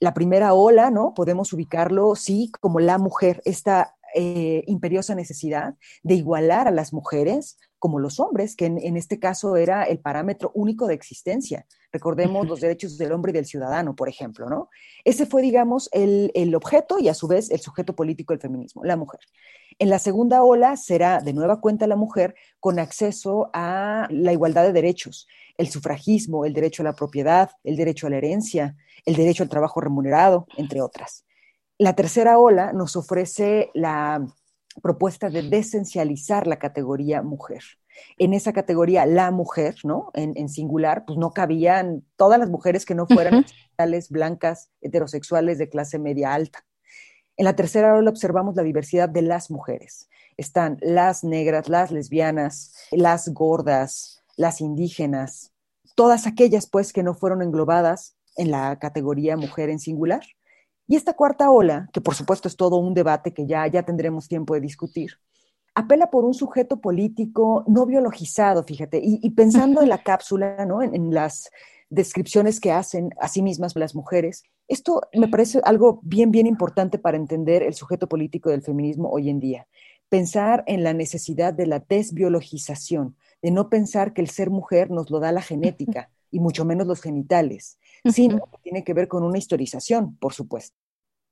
La 0.00 0.14
primera 0.14 0.54
ola, 0.54 0.90
¿no? 0.90 1.14
Podemos 1.14 1.52
ubicarlo, 1.52 2.14
sí, 2.14 2.52
como 2.60 2.78
la 2.80 2.98
mujer, 2.98 3.42
esta 3.44 3.96
eh, 4.14 4.62
imperiosa 4.66 5.14
necesidad 5.14 5.74
de 6.02 6.14
igualar 6.14 6.68
a 6.68 6.70
las 6.70 6.92
mujeres 6.92 7.58
como 7.78 7.98
los 7.98 8.18
hombres, 8.20 8.56
que 8.56 8.66
en, 8.66 8.96
este 8.96 9.18
caso 9.18 9.56
era 9.56 9.84
el 9.84 9.98
parámetro 9.98 10.50
único 10.54 10.86
de 10.86 10.94
existencia. 10.94 11.66
Recordemos 11.96 12.46
los 12.46 12.60
derechos 12.60 12.98
del 12.98 13.12
hombre 13.12 13.30
y 13.30 13.32
del 13.32 13.46
ciudadano, 13.46 13.96
por 13.96 14.10
ejemplo, 14.10 14.50
¿no? 14.50 14.68
Ese 15.02 15.24
fue, 15.24 15.40
digamos, 15.40 15.88
el, 15.92 16.30
el 16.34 16.54
objeto 16.54 16.98
y 16.98 17.08
a 17.08 17.14
su 17.14 17.26
vez 17.26 17.50
el 17.50 17.58
sujeto 17.58 17.96
político 17.96 18.34
del 18.34 18.40
feminismo, 18.42 18.84
la 18.84 18.98
mujer. 18.98 19.20
En 19.78 19.88
la 19.88 19.98
segunda 19.98 20.42
ola 20.42 20.76
será 20.76 21.20
de 21.20 21.32
nueva 21.32 21.58
cuenta 21.58 21.86
la 21.86 21.96
mujer 21.96 22.34
con 22.60 22.78
acceso 22.78 23.48
a 23.54 24.08
la 24.10 24.34
igualdad 24.34 24.64
de 24.64 24.74
derechos, 24.74 25.26
el 25.56 25.68
sufragismo, 25.68 26.44
el 26.44 26.52
derecho 26.52 26.82
a 26.82 26.84
la 26.84 26.92
propiedad, 26.92 27.48
el 27.64 27.76
derecho 27.76 28.08
a 28.08 28.10
la 28.10 28.18
herencia, 28.18 28.76
el 29.06 29.16
derecho 29.16 29.42
al 29.42 29.48
trabajo 29.48 29.80
remunerado, 29.80 30.46
entre 30.58 30.82
otras. 30.82 31.24
La 31.78 31.94
tercera 31.94 32.38
ola 32.38 32.74
nos 32.74 32.94
ofrece 32.94 33.70
la 33.72 34.22
propuesta 34.82 35.30
de 35.30 35.48
desencializar 35.48 36.46
la 36.46 36.58
categoría 36.58 37.22
mujer. 37.22 37.62
En 38.18 38.32
esa 38.32 38.52
categoría, 38.52 39.06
la 39.06 39.30
mujer, 39.30 39.76
¿no? 39.84 40.10
En, 40.14 40.48
singular, 40.48 41.04
pues 41.06 41.18
no 41.18 41.32
cabían 41.32 42.04
todas 42.16 42.38
las 42.38 42.48
mujeres 42.48 42.84
que 42.84 42.94
no 42.94 43.06
fueran 43.06 43.44
blancas, 44.10 44.70
heterosexuales 44.80 45.58
de 45.58 45.68
clase 45.68 45.98
media 45.98 46.32
alta. 46.34 46.64
En 47.36 47.44
la 47.44 47.54
tercera 47.54 47.94
ola 47.94 48.10
observamos 48.10 48.56
la 48.56 48.62
diversidad 48.62 49.08
de 49.08 49.22
las 49.22 49.50
mujeres. 49.50 50.08
Están 50.36 50.78
las 50.80 51.24
negras, 51.24 51.68
las 51.68 51.90
lesbianas, 51.90 52.74
las 52.90 53.28
gordas, 53.28 54.22
las 54.36 54.60
indígenas, 54.60 55.52
todas 55.94 56.26
aquellas 56.26 56.66
pues 56.66 56.92
que 56.92 57.02
no 57.02 57.14
fueron 57.14 57.42
englobadas 57.42 58.16
en 58.36 58.50
la 58.50 58.78
categoría 58.78 59.36
mujer 59.36 59.70
en 59.70 59.78
singular. 59.78 60.22
Y 60.88 60.96
esta 60.96 61.14
cuarta 61.14 61.50
ola, 61.50 61.88
que 61.92 62.00
por 62.00 62.14
supuesto 62.14 62.48
es 62.48 62.56
todo 62.56 62.76
un 62.76 62.94
debate 62.94 63.34
que 63.34 63.46
ya, 63.46 63.66
ya 63.66 63.82
tendremos 63.82 64.28
tiempo 64.28 64.54
de 64.54 64.60
discutir, 64.60 65.18
apela 65.76 66.10
por 66.10 66.24
un 66.24 66.34
sujeto 66.34 66.80
político 66.80 67.62
no 67.68 67.84
biologizado, 67.84 68.64
fíjate, 68.64 68.98
y, 69.02 69.30
pensando 69.30 69.82
en 69.82 69.90
la 69.90 69.98
cápsula, 70.02 70.64
¿no? 70.64 70.82
En, 70.82 71.14
las 71.14 71.50
descripciones 71.88 72.58
que 72.58 72.72
hacen 72.72 73.10
a 73.20 73.28
sí 73.28 73.42
mismas 73.42 73.76
las 73.76 73.94
mujeres, 73.94 74.42
esto 74.66 75.02
me 75.12 75.28
parece 75.28 75.60
algo 75.64 76.00
bien, 76.02 76.32
bien 76.32 76.46
importante 76.46 76.98
para 76.98 77.16
entender 77.16 77.62
el 77.62 77.74
sujeto 77.74 78.08
político 78.08 78.50
del 78.50 78.62
feminismo 78.62 79.10
hoy 79.10 79.28
en 79.28 79.38
día. 79.38 79.68
Pensar 80.08 80.64
en 80.66 80.82
la 80.82 80.94
necesidad 80.94 81.52
de 81.52 81.66
la 81.66 81.78
desbiologización, 81.78 83.14
de 83.42 83.50
no 83.50 83.68
pensar 83.68 84.14
que 84.14 84.22
el 84.22 84.30
ser 84.30 84.50
mujer 84.50 84.90
nos 84.90 85.10
lo 85.10 85.20
da 85.20 85.30
la 85.30 85.42
genética 85.42 86.10
y 86.30 86.40
mucho 86.40 86.64
menos 86.64 86.86
los 86.86 87.02
genitales, 87.02 87.78
sino 88.04 88.38
que 88.46 88.58
tiene 88.62 88.82
que 88.82 88.94
ver 88.94 89.08
con 89.08 89.22
una 89.22 89.38
historización, 89.38 90.16
por 90.16 90.32
supuesto. 90.32 90.76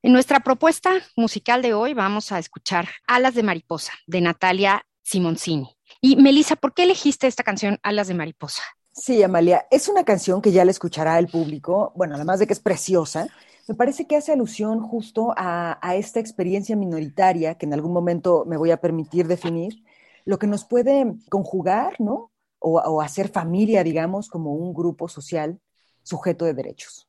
En 0.05 0.13
nuestra 0.13 0.41
propuesta 0.41 0.91
musical 1.17 1.63
de 1.63 1.73
hoy 1.73 1.95
vamos 1.95 2.31
a 2.31 2.39
escuchar 2.39 2.89
Alas 3.07 3.35
de 3.35 3.43
Mariposa 3.43 3.95
de 4.07 4.21
Natalia 4.21 4.85
Simoncini. 5.03 5.79
Y 6.03 6.17
Melissa, 6.17 6.57
¿por 6.57 6.75
qué 6.75 6.83
elegiste 6.83 7.27
esta 7.27 7.43
canción 7.43 7.79
Alas 7.83 8.09
de 8.09 8.13
Mariposa? 8.13 8.61
Sí, 8.93 9.23
Amalia, 9.23 9.67
es 9.71 9.89
una 9.89 10.05
canción 10.05 10.43
que 10.43 10.53
ya 10.53 10.67
la 10.67 10.73
escuchará 10.73 11.19
el 11.19 11.29
público, 11.29 11.95
bueno, 11.97 12.17
además 12.17 12.39
de 12.39 12.47
que 12.47 12.53
es 12.53 12.61
preciosa, 12.61 13.29
me 13.67 13.75
parece 13.75 14.07
que 14.07 14.17
hace 14.17 14.31
alusión 14.31 14.83
justo 14.83 15.33
a, 15.39 15.79
esta 15.95 16.21
experiencia 16.21 16.77
minoritaria 16.77 17.55
que 17.55 17.65
en 17.65 17.73
algún 17.73 17.95
momento 17.95 18.45
me 18.47 18.59
voy 18.59 18.73
a 18.73 18.83
permitir 18.83 19.27
definir, 19.27 19.85
lo 20.27 20.39
que 20.39 20.47
nos 20.47 20.67
puede 20.67 21.15
conjugar, 21.31 21.99
¿no? 21.99 22.31
o 22.59 23.01
hacer 23.01 23.29
familia, 23.29 23.83
digamos, 23.83 24.29
como 24.29 24.53
un 24.53 24.75
grupo 24.75 25.09
social 25.09 25.59
sujeto 26.03 26.45
de 26.45 26.53
derechos. 26.53 27.09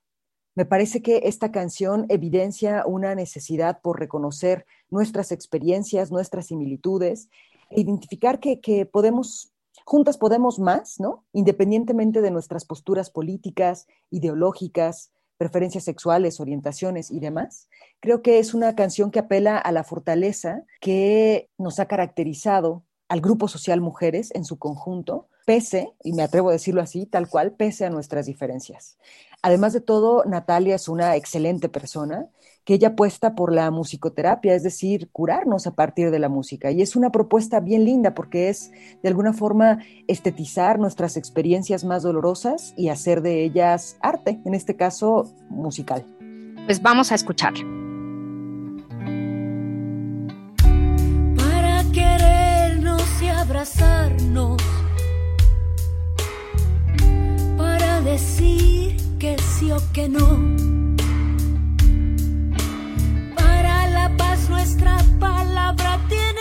Me 0.55 0.65
parece 0.65 1.01
que 1.01 1.21
esta 1.25 1.51
canción 1.51 2.05
evidencia 2.07 2.85
una 2.87 3.13
necesidad 3.13 3.81
por 3.81 3.99
reconocer 3.99 4.65
nuestras 4.89 5.33
experiencias, 5.33 6.11
nuestras 6.11 6.47
similitudes, 6.47 7.29
e 7.69 7.81
identificar 7.81 8.39
que, 8.39 8.85
podemos, 8.85 9.51
juntas 9.83 10.17
podemos 10.17 10.57
más, 10.57 10.99
¿no? 10.99 11.25
Independientemente 11.33 12.21
de 12.21 12.31
nuestras 12.31 12.63
posturas 12.63 13.09
políticas, 13.09 13.87
ideológicas, 14.11 15.11
preferencias 15.37 15.83
sexuales, 15.83 16.39
orientaciones 16.39 17.11
y 17.11 17.19
demás. 17.19 17.67
Creo 17.99 18.21
que 18.21 18.39
es 18.39 18.53
una 18.53 18.75
canción 18.75 19.11
que 19.11 19.19
apela 19.19 19.57
a 19.57 19.71
la 19.73 19.83
fortaleza 19.83 20.63
que 20.79 21.49
nos 21.57 21.79
ha 21.81 21.87
caracterizado 21.87 22.83
al 23.09 23.19
grupo 23.19 23.49
social 23.49 23.81
mujeres 23.81 24.31
en 24.33 24.45
su 24.45 24.57
conjunto, 24.57 25.27
pese, 25.45 25.93
y 26.03 26.13
me 26.13 26.23
atrevo 26.23 26.49
a 26.49 26.53
decirlo 26.53 26.81
así, 26.81 27.05
tal 27.05 27.29
cual, 27.29 27.53
pese 27.53 27.85
a 27.85 27.89
nuestras 27.89 28.25
diferencias. 28.25 28.97
Además 29.41 29.73
de 29.73 29.81
todo, 29.81 30.23
Natalia 30.25 30.75
es 30.75 30.89
una 30.89 31.15
excelente 31.15 31.69
persona 31.69 32.27
que 32.63 32.73
ella 32.73 32.89
apuesta 32.89 33.35
por 33.35 33.53
la 33.53 33.69
musicoterapia, 33.69 34.55
es 34.55 34.63
decir, 34.63 35.09
curarnos 35.11 35.67
a 35.67 35.75
partir 35.75 36.09
de 36.09 36.17
la 36.17 36.29
música. 36.29 36.71
Y 36.71 36.81
es 36.81 36.95
una 36.95 37.11
propuesta 37.11 37.59
bien 37.59 37.85
linda 37.85 38.15
porque 38.15 38.49
es, 38.49 38.71
de 39.03 39.07
alguna 39.07 39.33
forma, 39.33 39.83
estetizar 40.07 40.79
nuestras 40.79 41.15
experiencias 41.15 41.83
más 41.83 42.01
dolorosas 42.01 42.73
y 42.75 42.89
hacer 42.89 43.21
de 43.21 43.43
ellas 43.43 43.97
arte, 44.01 44.41
en 44.45 44.55
este 44.55 44.75
caso, 44.75 45.31
musical. 45.49 46.03
Pues 46.65 46.81
vamos 46.81 47.11
a 47.11 47.15
escuchar. 47.15 47.53
Para 51.37 51.83
querernos 51.93 53.21
y 53.21 53.27
abrazarnos 53.27 54.74
decir 58.15 58.95
que 59.19 59.35
sí 59.39 59.71
o 59.71 59.81
que 59.91 60.07
no. 60.07 60.27
Para 63.35 63.89
la 63.89 64.07
paz 64.15 64.49
nuestra 64.49 65.03
palabra 65.19 65.99
tiene 66.07 66.34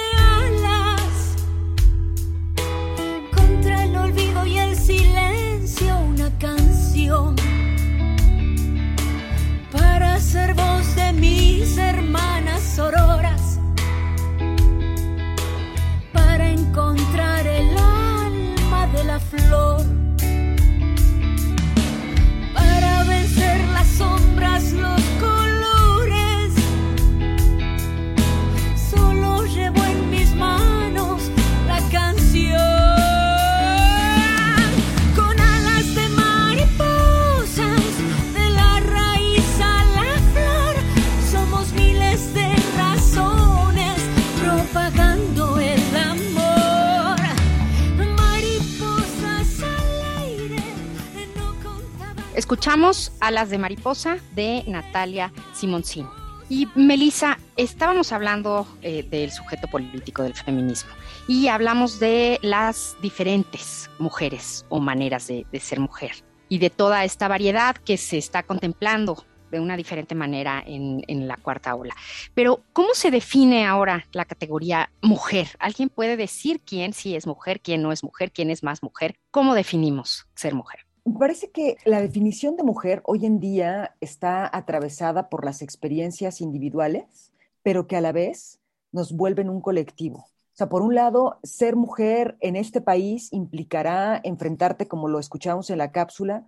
Escuchamos 52.75 53.13
Alas 53.21 53.51
de 53.51 53.59
Mariposa 53.59 54.17
de 54.35 54.65
Natalia 54.67 55.33
Simoncini. 55.53 56.09
Y 56.49 56.67
Melissa, 56.75 57.39
estábamos 57.57 58.11
hablando 58.11 58.67
eh, 58.83 59.05
del 59.09 59.31
sujeto 59.31 59.69
político 59.69 60.25
del 60.25 60.35
feminismo 60.35 60.91
y 61.29 61.47
hablamos 61.47 62.01
de 62.01 62.41
las 62.43 62.97
diferentes 63.01 63.89
mujeres 64.01 64.67
o 64.71 64.81
maneras 64.81 65.29
de, 65.29 65.47
ser 65.61 65.79
mujer 65.79 66.25
y 66.49 66.59
de 66.59 66.69
toda 66.69 67.05
esta 67.05 67.29
variedad 67.29 67.77
que 67.77 67.97
se 67.97 68.19
está 68.19 68.43
contemplando 68.43 69.25
de 69.53 69.61
una 69.61 69.77
diferente 69.77 70.17
manera 70.17 70.61
en, 70.67 71.05
en, 71.07 71.29
la 71.29 71.37
cuarta 71.37 71.77
ola. 71.77 71.95
Pero, 72.35 72.65
¿cómo 72.73 72.89
se 72.95 73.13
define 73.13 73.69
ahora 73.69 74.09
la 74.11 74.25
categoría 74.25 74.91
mujer? 75.01 75.47
¿Alguien 75.61 75.91
puede 75.91 76.17
decir 76.17 76.61
quién 76.67 76.93
sí 76.93 77.15
es 77.15 77.25
mujer, 77.25 77.61
quién 77.61 77.83
no 77.83 77.93
es 77.93 78.03
mujer, 78.03 78.33
quién 78.33 78.51
es 78.51 78.65
más 78.65 78.83
mujer? 78.83 79.15
¿Cómo 79.31 79.55
definimos 79.55 80.27
ser 80.35 80.57
mujer? 80.57 80.84
Me 81.05 81.19
parece 81.19 81.51
que 81.51 81.77
la 81.85 82.01
definición 82.01 82.57
de 82.57 82.63
mujer 82.63 83.03
hoy 83.05 83.27
en 83.27 83.39
día 83.39 83.95
está 84.01 84.49
atravesada 84.57 85.29
por 85.29 85.45
las 85.45 85.61
experiencias 85.61 86.41
individuales, 86.41 87.33
pero 87.63 87.87
que 87.87 87.97
a 87.97 88.01
la 88.01 88.13
vez 88.13 88.59
nos 88.91 89.13
vuelven 89.13 89.51
un 89.51 89.61
colectivo. 89.61 90.21
O 90.55 90.57
sea, 90.57 90.69
por 90.69 90.83
un 90.83 90.95
lado, 90.95 91.41
ser 91.43 91.77
mujer 91.77 92.37
en 92.41 92.57
este 92.57 92.81
país 92.81 93.33
implicará 93.33 94.21
enfrentarte, 94.25 94.89
como 94.89 95.09
lo 95.09 95.19
escuchamos 95.19 95.69
en 95.69 95.79
la 95.79 95.93
cápsula, 95.93 96.47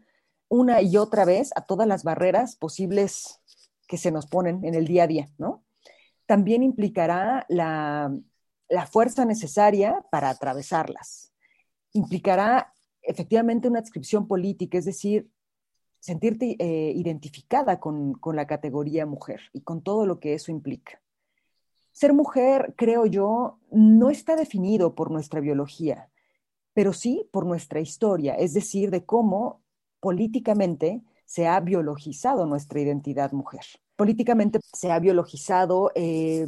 una 0.48 0.80
y 0.80 0.96
otra 0.96 1.24
vez 1.24 1.50
a 1.56 1.66
todas 1.66 1.88
las 1.88 2.04
barreras 2.04 2.56
posibles 2.56 3.40
que 3.88 3.98
se 3.98 4.10
nos 4.10 4.26
ponen 4.26 4.64
en 4.64 4.74
el 4.74 4.86
día 4.86 5.04
a 5.04 5.06
día, 5.06 5.28
¿no? 5.38 5.64
También 6.24 6.62
implicará 6.62 7.44
la, 7.48 8.16
la 8.68 8.86
fuerza 8.86 9.24
necesaria 9.24 10.04
para 10.10 10.30
atravesarlas. 10.30 11.32
Implicará 11.92 12.72
efectivamente 13.06 13.68
una 13.68 13.78
adscripción 13.78 14.26
política, 14.26 14.78
es 14.78 14.84
decir, 14.84 15.28
sentirte 16.00 16.56
eh, 16.58 16.92
identificada 16.94 17.80
con, 17.80 18.14
con 18.14 18.36
la 18.36 18.46
categoría 18.46 19.06
mujer 19.06 19.40
y 19.52 19.62
con 19.62 19.82
todo 19.82 20.06
lo 20.06 20.20
que 20.20 20.34
eso 20.34 20.50
implica. 20.52 21.00
Ser 21.92 22.12
mujer, 22.12 22.74
creo 22.76 23.06
yo, 23.06 23.58
no 23.70 24.10
está 24.10 24.36
definido 24.36 24.94
por 24.94 25.10
nuestra 25.10 25.40
biología, 25.40 26.10
pero 26.74 26.92
sí 26.92 27.28
por 27.32 27.46
nuestra 27.46 27.80
historia, 27.80 28.34
es 28.34 28.52
decir, 28.52 28.90
de 28.90 29.04
cómo 29.04 29.62
políticamente 29.98 31.02
se 31.24 31.46
ha 31.46 31.58
biologizado 31.60 32.46
nuestra 32.46 32.80
identidad 32.80 33.32
mujer. 33.32 33.62
Políticamente 33.96 34.60
se 34.72 34.92
ha 34.92 34.98
biologizado 35.00 35.90
eh, 35.94 36.46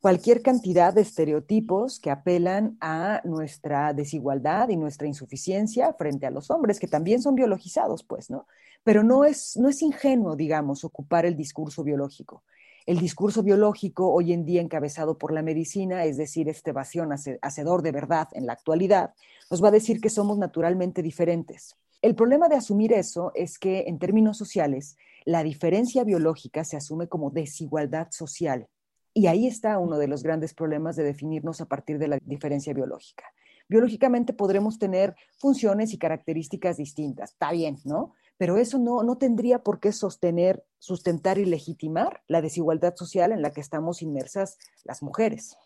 cualquier 0.00 0.42
cantidad 0.42 0.92
de 0.92 1.00
estereotipos 1.00 1.98
que 1.98 2.10
apelan 2.10 2.76
a 2.80 3.20
nuestra 3.24 3.92
desigualdad 3.92 4.68
y 4.68 4.76
nuestra 4.76 5.06
insuficiencia 5.06 5.92
frente 5.94 6.26
a 6.26 6.30
los 6.30 6.50
hombres, 6.50 6.78
que 6.78 6.86
también 6.86 7.22
son 7.22 7.34
biologizados, 7.34 8.04
pues, 8.04 8.30
¿no? 8.30 8.46
Pero 8.84 9.02
no 9.02 9.24
es, 9.24 9.56
no 9.56 9.68
es 9.68 9.82
ingenuo, 9.82 10.36
digamos, 10.36 10.84
ocupar 10.84 11.26
el 11.26 11.36
discurso 11.36 11.82
biológico. 11.82 12.44
El 12.84 13.00
discurso 13.00 13.42
biológico, 13.42 14.12
hoy 14.12 14.32
en 14.32 14.44
día 14.44 14.60
encabezado 14.60 15.18
por 15.18 15.32
la 15.32 15.42
medicina, 15.42 16.04
es 16.04 16.16
decir, 16.16 16.48
este 16.48 16.70
evasión 16.70 17.10
hacedor 17.42 17.82
de 17.82 17.90
verdad 17.90 18.28
en 18.32 18.46
la 18.46 18.52
actualidad, 18.52 19.12
nos 19.50 19.62
va 19.62 19.68
a 19.68 19.72
decir 19.72 20.00
que 20.00 20.10
somos 20.10 20.38
naturalmente 20.38 21.02
diferentes. 21.02 21.76
El 22.00 22.14
problema 22.14 22.48
de 22.48 22.54
asumir 22.54 22.92
eso 22.92 23.32
es 23.34 23.58
que 23.58 23.86
en 23.88 23.98
términos 23.98 24.38
sociales, 24.38 24.96
la 25.24 25.42
diferencia 25.42 26.04
biológica 26.04 26.62
se 26.62 26.76
asume 26.76 27.08
como 27.08 27.30
desigualdad 27.30 28.08
social 28.10 28.68
y 29.16 29.28
ahí 29.28 29.46
está 29.46 29.78
uno 29.78 29.96
de 29.96 30.08
los 30.08 30.22
grandes 30.22 30.52
problemas 30.52 30.94
de 30.94 31.02
definirnos 31.02 31.62
a 31.62 31.64
partir 31.64 31.98
de 31.98 32.06
la 32.06 32.18
diferencia 32.20 32.74
biológica. 32.74 33.24
Biológicamente 33.66 34.34
podremos 34.34 34.78
tener 34.78 35.16
funciones 35.38 35.94
y 35.94 35.98
características 35.98 36.76
distintas, 36.76 37.30
está 37.30 37.50
bien, 37.50 37.78
¿no? 37.84 38.12
Pero 38.36 38.58
eso 38.58 38.76
no, 38.78 39.02
no 39.02 39.16
tendría 39.16 39.62
por 39.62 39.80
qué 39.80 39.92
sostener, 39.92 40.66
sustentar 40.78 41.38
y 41.38 41.46
legitimar 41.46 42.24
la 42.28 42.42
desigualdad 42.42 42.94
social 42.94 43.32
en 43.32 43.40
la 43.40 43.54
que 43.54 43.62
estamos 43.62 44.02
inmersas 44.02 44.58
las 44.84 45.02
mujeres. 45.02 45.56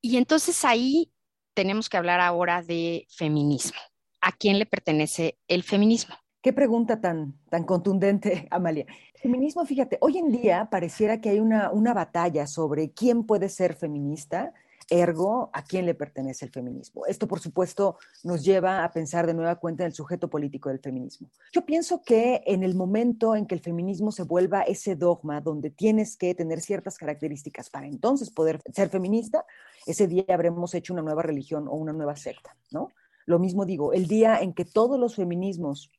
Y 0.00 0.16
entonces 0.16 0.64
ahí 0.64 1.12
tenemos 1.52 1.90
que 1.90 1.98
hablar 1.98 2.20
ahora 2.20 2.62
de 2.62 3.06
feminismo. 3.10 3.78
¿A 4.22 4.32
quién 4.32 4.58
le 4.58 4.64
pertenece 4.64 5.38
el 5.48 5.64
feminismo? 5.64 6.16
Qué 6.46 6.52
pregunta 6.52 7.00
tan, 7.00 7.34
tan 7.50 7.64
contundente, 7.64 8.46
Amalia. 8.52 8.86
Feminismo, 9.20 9.66
fíjate, 9.66 9.98
hoy 10.00 10.18
en 10.18 10.30
día 10.30 10.68
pareciera 10.70 11.20
que 11.20 11.30
hay 11.30 11.40
una, 11.40 11.72
una 11.72 11.92
batalla 11.92 12.46
sobre 12.46 12.92
quién 12.92 13.24
puede 13.24 13.48
ser 13.48 13.74
feminista 13.74 14.54
Ergo, 14.88 15.50
¿a 15.52 15.64
quién 15.64 15.86
le 15.86 15.94
pertenece 15.96 16.44
el 16.44 16.52
feminismo? 16.52 17.04
Esto, 17.06 17.26
por 17.26 17.40
supuesto, 17.40 17.98
nos 18.22 18.44
lleva 18.44 18.84
a 18.84 18.92
pensar 18.92 19.26
de 19.26 19.34
nueva 19.34 19.56
cuenta 19.56 19.82
en 19.82 19.88
el 19.88 19.92
sujeto 19.92 20.30
político 20.30 20.68
del 20.68 20.78
feminismo. 20.78 21.28
Yo 21.50 21.66
pienso 21.66 22.04
que 22.04 22.44
en 22.46 22.62
el 22.62 22.76
momento 22.76 23.34
en 23.34 23.46
que 23.46 23.56
el 23.56 23.60
feminismo 23.60 24.12
se 24.12 24.22
vuelva 24.22 24.62
ese 24.62 24.94
dogma 24.94 25.40
donde 25.40 25.70
tienes 25.70 26.16
que 26.16 26.32
tener 26.36 26.60
ciertas 26.60 26.96
características 26.96 27.70
para 27.70 27.88
entonces 27.88 28.30
poder 28.30 28.60
ser 28.72 28.88
feminista, 28.88 29.44
ese 29.84 30.06
día 30.06 30.24
habremos 30.28 30.72
hecho 30.74 30.92
una 30.92 31.02
nueva 31.02 31.22
religión 31.22 31.66
o 31.66 31.72
una 31.72 31.92
nueva 31.92 32.14
secta, 32.14 32.56
¿no? 32.70 32.90
Lo 33.24 33.40
mismo 33.40 33.66
digo, 33.66 33.92
el 33.92 34.06
día 34.06 34.38
en 34.38 34.52
que 34.52 34.64
todos 34.64 35.00
los 35.00 35.16
feminismos 35.16 35.90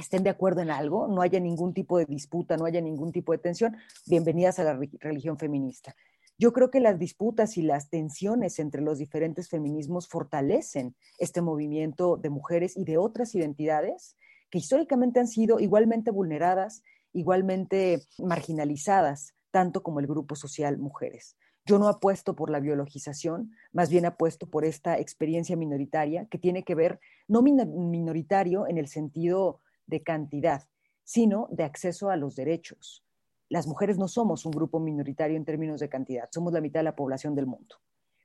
estén 0.00 0.22
de 0.22 0.30
acuerdo 0.30 0.60
en 0.60 0.70
algo, 0.70 1.08
no 1.08 1.22
haya 1.22 1.38
ningún 1.38 1.72
tipo 1.72 1.98
de 1.98 2.06
disputa, 2.06 2.56
no 2.56 2.64
haya 2.64 2.80
ningún 2.80 3.12
tipo 3.12 3.32
de 3.32 3.38
tensión, 3.38 3.76
bienvenidas 4.06 4.58
a 4.58 4.64
la 4.64 4.78
religión 5.00 5.38
feminista. 5.38 5.94
Yo 6.38 6.52
creo 6.52 6.70
que 6.70 6.80
las 6.80 6.98
disputas 6.98 7.58
y 7.58 7.62
las 7.62 7.90
tensiones 7.90 8.58
entre 8.58 8.80
los 8.80 8.98
diferentes 8.98 9.50
feminismos 9.50 10.08
fortalecen 10.08 10.96
este 11.18 11.42
movimiento 11.42 12.16
de 12.16 12.30
mujeres 12.30 12.76
y 12.76 12.84
de 12.84 12.96
otras 12.96 13.34
identidades 13.34 14.16
que 14.50 14.58
históricamente 14.58 15.20
han 15.20 15.28
sido 15.28 15.60
igualmente 15.60 16.10
vulneradas, 16.10 16.82
igualmente 17.12 18.02
marginalizadas, 18.18 19.34
tanto 19.50 19.82
como 19.82 20.00
el 20.00 20.06
grupo 20.06 20.34
social 20.34 20.78
mujeres. 20.78 21.36
Yo 21.66 21.78
no 21.78 21.88
apuesto 21.88 22.34
por 22.34 22.50
la 22.50 22.58
biologización, 22.58 23.52
más 23.72 23.90
bien 23.90 24.06
apuesto 24.06 24.48
por 24.48 24.64
esta 24.64 24.98
experiencia 24.98 25.56
minoritaria 25.56 26.26
que 26.30 26.38
tiene 26.38 26.64
que 26.64 26.74
ver, 26.74 27.00
no 27.28 27.42
minoritario 27.42 28.66
en 28.66 28.78
el 28.78 28.88
sentido 28.88 29.60
de 29.90 30.02
cantidad, 30.02 30.62
sino 31.04 31.48
de 31.50 31.64
acceso 31.64 32.08
a 32.08 32.16
los 32.16 32.36
derechos, 32.36 33.04
las 33.50 33.66
mujeres 33.66 33.98
no 33.98 34.06
somos 34.06 34.46
un 34.46 34.52
grupo 34.52 34.78
minoritario 34.78 35.36
en 35.36 35.44
términos 35.44 35.80
de 35.80 35.88
cantidad, 35.88 36.28
somos 36.32 36.52
la 36.52 36.60
mitad 36.60 36.80
de 36.80 36.84
la 36.84 36.94
población 36.94 37.34
del 37.34 37.46
mundo, 37.46 37.76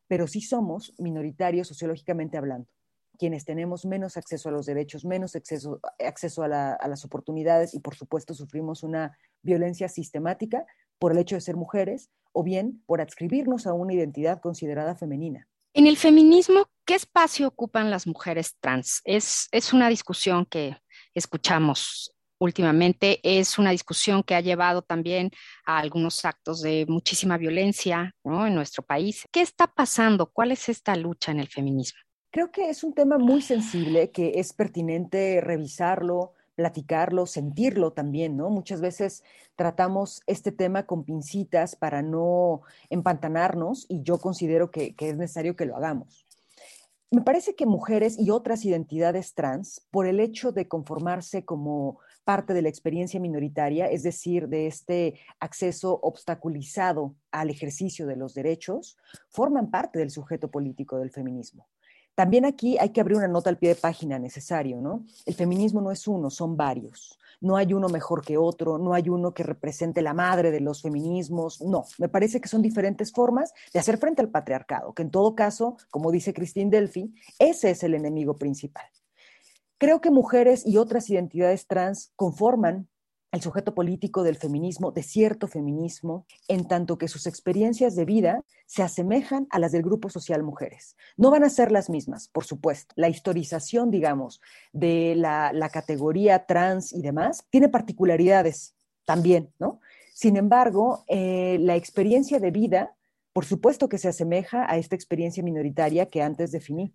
pero 0.08 0.28
sí 0.28 0.40
somos 0.40 0.94
minoritarios 1.00 1.68
sociológicamente 1.68 2.38
hablando, 2.38 2.70
quienes 3.18 3.44
tenemos 3.44 3.86
menos 3.86 4.18
acceso 4.18 4.50
a 4.50 4.52
los 4.52 4.68
derechos, 4.68 5.04
menos 5.04 5.36
acceso, 5.36 5.80
acceso 6.00 6.44
a, 6.44 6.48
las 6.48 7.06
oportunidades 7.06 7.74
y 7.74 7.80
por 7.80 7.96
supuesto 7.96 8.36
sufrimos 8.36 8.84
una 8.84 9.18
violencia 9.42 9.90
sistemática 9.90 10.66
por 11.00 11.12
el 11.12 11.18
hecho 11.18 11.36
de 11.36 11.42
ser 11.42 11.56
mujeres 11.56 12.12
o 12.32 12.44
bien 12.44 12.84
por 12.86 13.02
adscribirnos 13.02 13.66
a 13.66 13.74
una 13.74 13.94
identidad 13.94 14.42
considerada 14.42 14.96
femenina. 14.96 15.48
En 15.74 15.88
el 15.88 15.98
feminismo, 15.98 16.68
¿qué 16.86 16.94
espacio 16.94 17.48
ocupan 17.48 17.90
las 17.90 18.06
mujeres 18.06 18.56
trans? 18.60 19.02
Es, 19.06 19.48
es 19.52 19.74
una 19.74 19.90
discusión 19.90 20.46
que 20.46 20.78
escuchamos 21.16 22.16
últimamente 22.40 23.20
es 23.24 23.58
una 23.58 23.72
discusión 23.72 24.24
que 24.24 24.36
ha 24.36 24.42
llevado 24.42 24.82
también 24.82 25.32
a 25.66 25.80
algunos 25.80 26.26
actos 26.26 26.62
de 26.62 26.86
muchísima 26.88 27.38
violencia 27.38 28.14
en 28.24 28.56
nuestro 28.56 28.84
país. 28.84 29.26
¿Qué 29.32 29.42
está 29.42 29.68
pasando? 29.68 30.28
¿Cuál 30.32 30.52
es 30.52 30.70
esta 30.70 30.96
lucha 30.96 31.32
en 31.32 31.40
el 31.40 31.48
feminismo? 31.48 32.00
Creo 32.32 32.52
que 32.52 32.70
es 32.70 32.84
un 32.84 32.94
tema 32.94 33.18
muy 33.18 33.42
sensible 33.42 34.12
que 34.12 34.34
es 34.40 34.52
pertinente 34.52 35.40
revisarlo, 35.40 36.34
platicarlo, 36.56 37.26
sentirlo 37.26 37.94
también, 37.94 38.36
¿no? 38.36 38.50
Muchas 38.50 38.82
veces 38.82 39.24
tratamos 39.56 40.22
este 40.28 40.52
tema 40.52 40.86
con 40.86 41.06
pincitas 41.06 41.78
para 41.78 42.02
no 42.02 42.62
empantanarnos 42.90 43.86
y 43.88 44.04
yo 44.04 44.18
considero 44.18 44.70
que, 44.70 44.96
que 44.96 45.10
es 45.10 45.18
necesario 45.18 45.56
que 45.56 45.66
lo 45.66 45.78
hagamos. 45.78 46.25
Me 47.12 47.22
parece 47.22 47.56
que 47.56 47.66
mujeres 47.66 48.20
y 48.20 48.32
otras 48.32 48.66
identidades 48.66 49.34
trans, 49.34 49.86
por 49.92 50.08
el 50.08 50.20
hecho 50.20 50.52
de 50.52 50.68
conformarse 50.68 51.46
como 51.46 52.00
parte 52.24 52.54
de 52.54 52.64
la 52.64 52.70
experiencia 52.70 53.20
minoritaria, 53.20 53.86
es 53.86 54.04
decir, 54.04 54.48
de 54.50 54.68
este 54.68 55.20
acceso 55.40 56.00
obstaculizado 56.02 57.16
al 57.32 57.50
ejercicio 57.50 58.08
de 58.08 58.16
los 58.16 58.34
derechos, 58.34 58.98
forman 59.30 59.70
parte 59.70 60.00
del 60.00 60.10
sujeto 60.10 60.50
político 60.50 60.98
del 60.98 61.12
feminismo. 61.12 61.68
También 62.16 62.46
aquí 62.46 62.78
hay 62.80 62.90
que 62.90 63.02
abrir 63.02 63.18
una 63.18 63.28
nota 63.28 63.50
al 63.50 63.58
pie 63.58 63.70
de 63.70 63.76
página 63.76 64.18
necesario, 64.18 64.82
¿no? 64.82 65.06
El 65.26 65.36
feminismo 65.36 65.82
no 65.82 65.92
es 65.92 66.08
uno, 66.08 66.30
son 66.30 66.58
varios. 66.58 67.20
No 67.42 67.58
hay 67.58 67.74
uno 67.74 67.90
mejor 67.90 68.24
que 68.24 68.38
otro, 68.38 68.78
no 68.78 68.94
hay 68.94 69.10
uno 69.10 69.34
que 69.34 69.44
represente 69.44 70.02
la 70.02 70.14
madre 70.14 70.52
de 70.52 70.60
los 70.60 70.82
feminismos, 70.82 71.62
no. 71.62 71.86
Me 71.98 72.10
parece 72.10 72.42
que 72.42 72.48
son 72.48 72.62
diferentes 72.62 73.12
formas 73.12 73.54
de 73.74 73.80
hacer 73.80 73.98
frente 73.98 74.22
al 74.22 74.30
patriarcado, 74.30 74.94
que 74.94 75.04
en 75.04 75.12
todo 75.12 75.36
caso, 75.36 75.78
como 75.90 76.12
dice 76.12 76.34
Christine 76.34 76.72
Delphi, 76.72 77.14
ese 77.40 77.72
es 77.72 77.84
el 77.84 77.94
enemigo 77.94 78.36
principal. 78.36 78.86
Creo 79.78 80.00
que 80.00 80.10
mujeres 80.10 80.66
y 80.66 80.78
otras 80.78 81.10
identidades 81.10 81.68
trans 81.68 82.12
conforman 82.16 82.88
el 83.36 83.42
sujeto 83.42 83.76
político 83.76 84.24
del 84.24 84.38
feminismo, 84.38 84.92
de 84.92 85.04
cierto 85.04 85.48
feminismo, 85.48 86.26
en 86.48 86.68
tanto 86.68 86.98
que 86.98 87.10
sus 87.10 87.28
experiencias 87.28 87.96
de 87.96 88.06
vida 88.06 88.44
se 88.66 88.82
asemejan 88.82 89.46
a 89.50 89.60
las 89.60 89.74
del 89.74 89.84
grupo 89.84 90.10
social 90.10 90.42
mujeres. 90.42 90.96
No 91.18 91.32
van 91.32 91.44
a 91.44 91.50
ser 91.50 91.72
las 91.72 91.90
mismas, 91.90 92.30
por 92.30 92.46
supuesto. 92.46 92.94
La 92.98 93.10
historización, 93.10 93.92
digamos, 93.92 94.42
de 94.72 95.16
la, 95.16 95.70
categoría 95.72 96.46
trans 96.46 96.94
y 96.94 97.02
demás 97.02 97.46
tiene 97.50 97.68
particularidades 97.68 98.74
también, 99.04 99.52
¿no? 99.60 99.82
Sin 100.14 100.38
embargo, 100.38 101.04
eh, 101.08 101.58
la 101.60 101.76
experiencia 101.76 102.40
de 102.40 102.52
vida, 102.52 102.96
por 103.34 103.44
supuesto 103.44 103.90
que 103.90 103.98
se 103.98 104.08
asemeja 104.08 104.66
a 104.72 104.78
esta 104.78 104.96
experiencia 104.96 105.44
minoritaria 105.44 106.06
que 106.06 106.22
antes 106.22 106.52
definí 106.52 106.94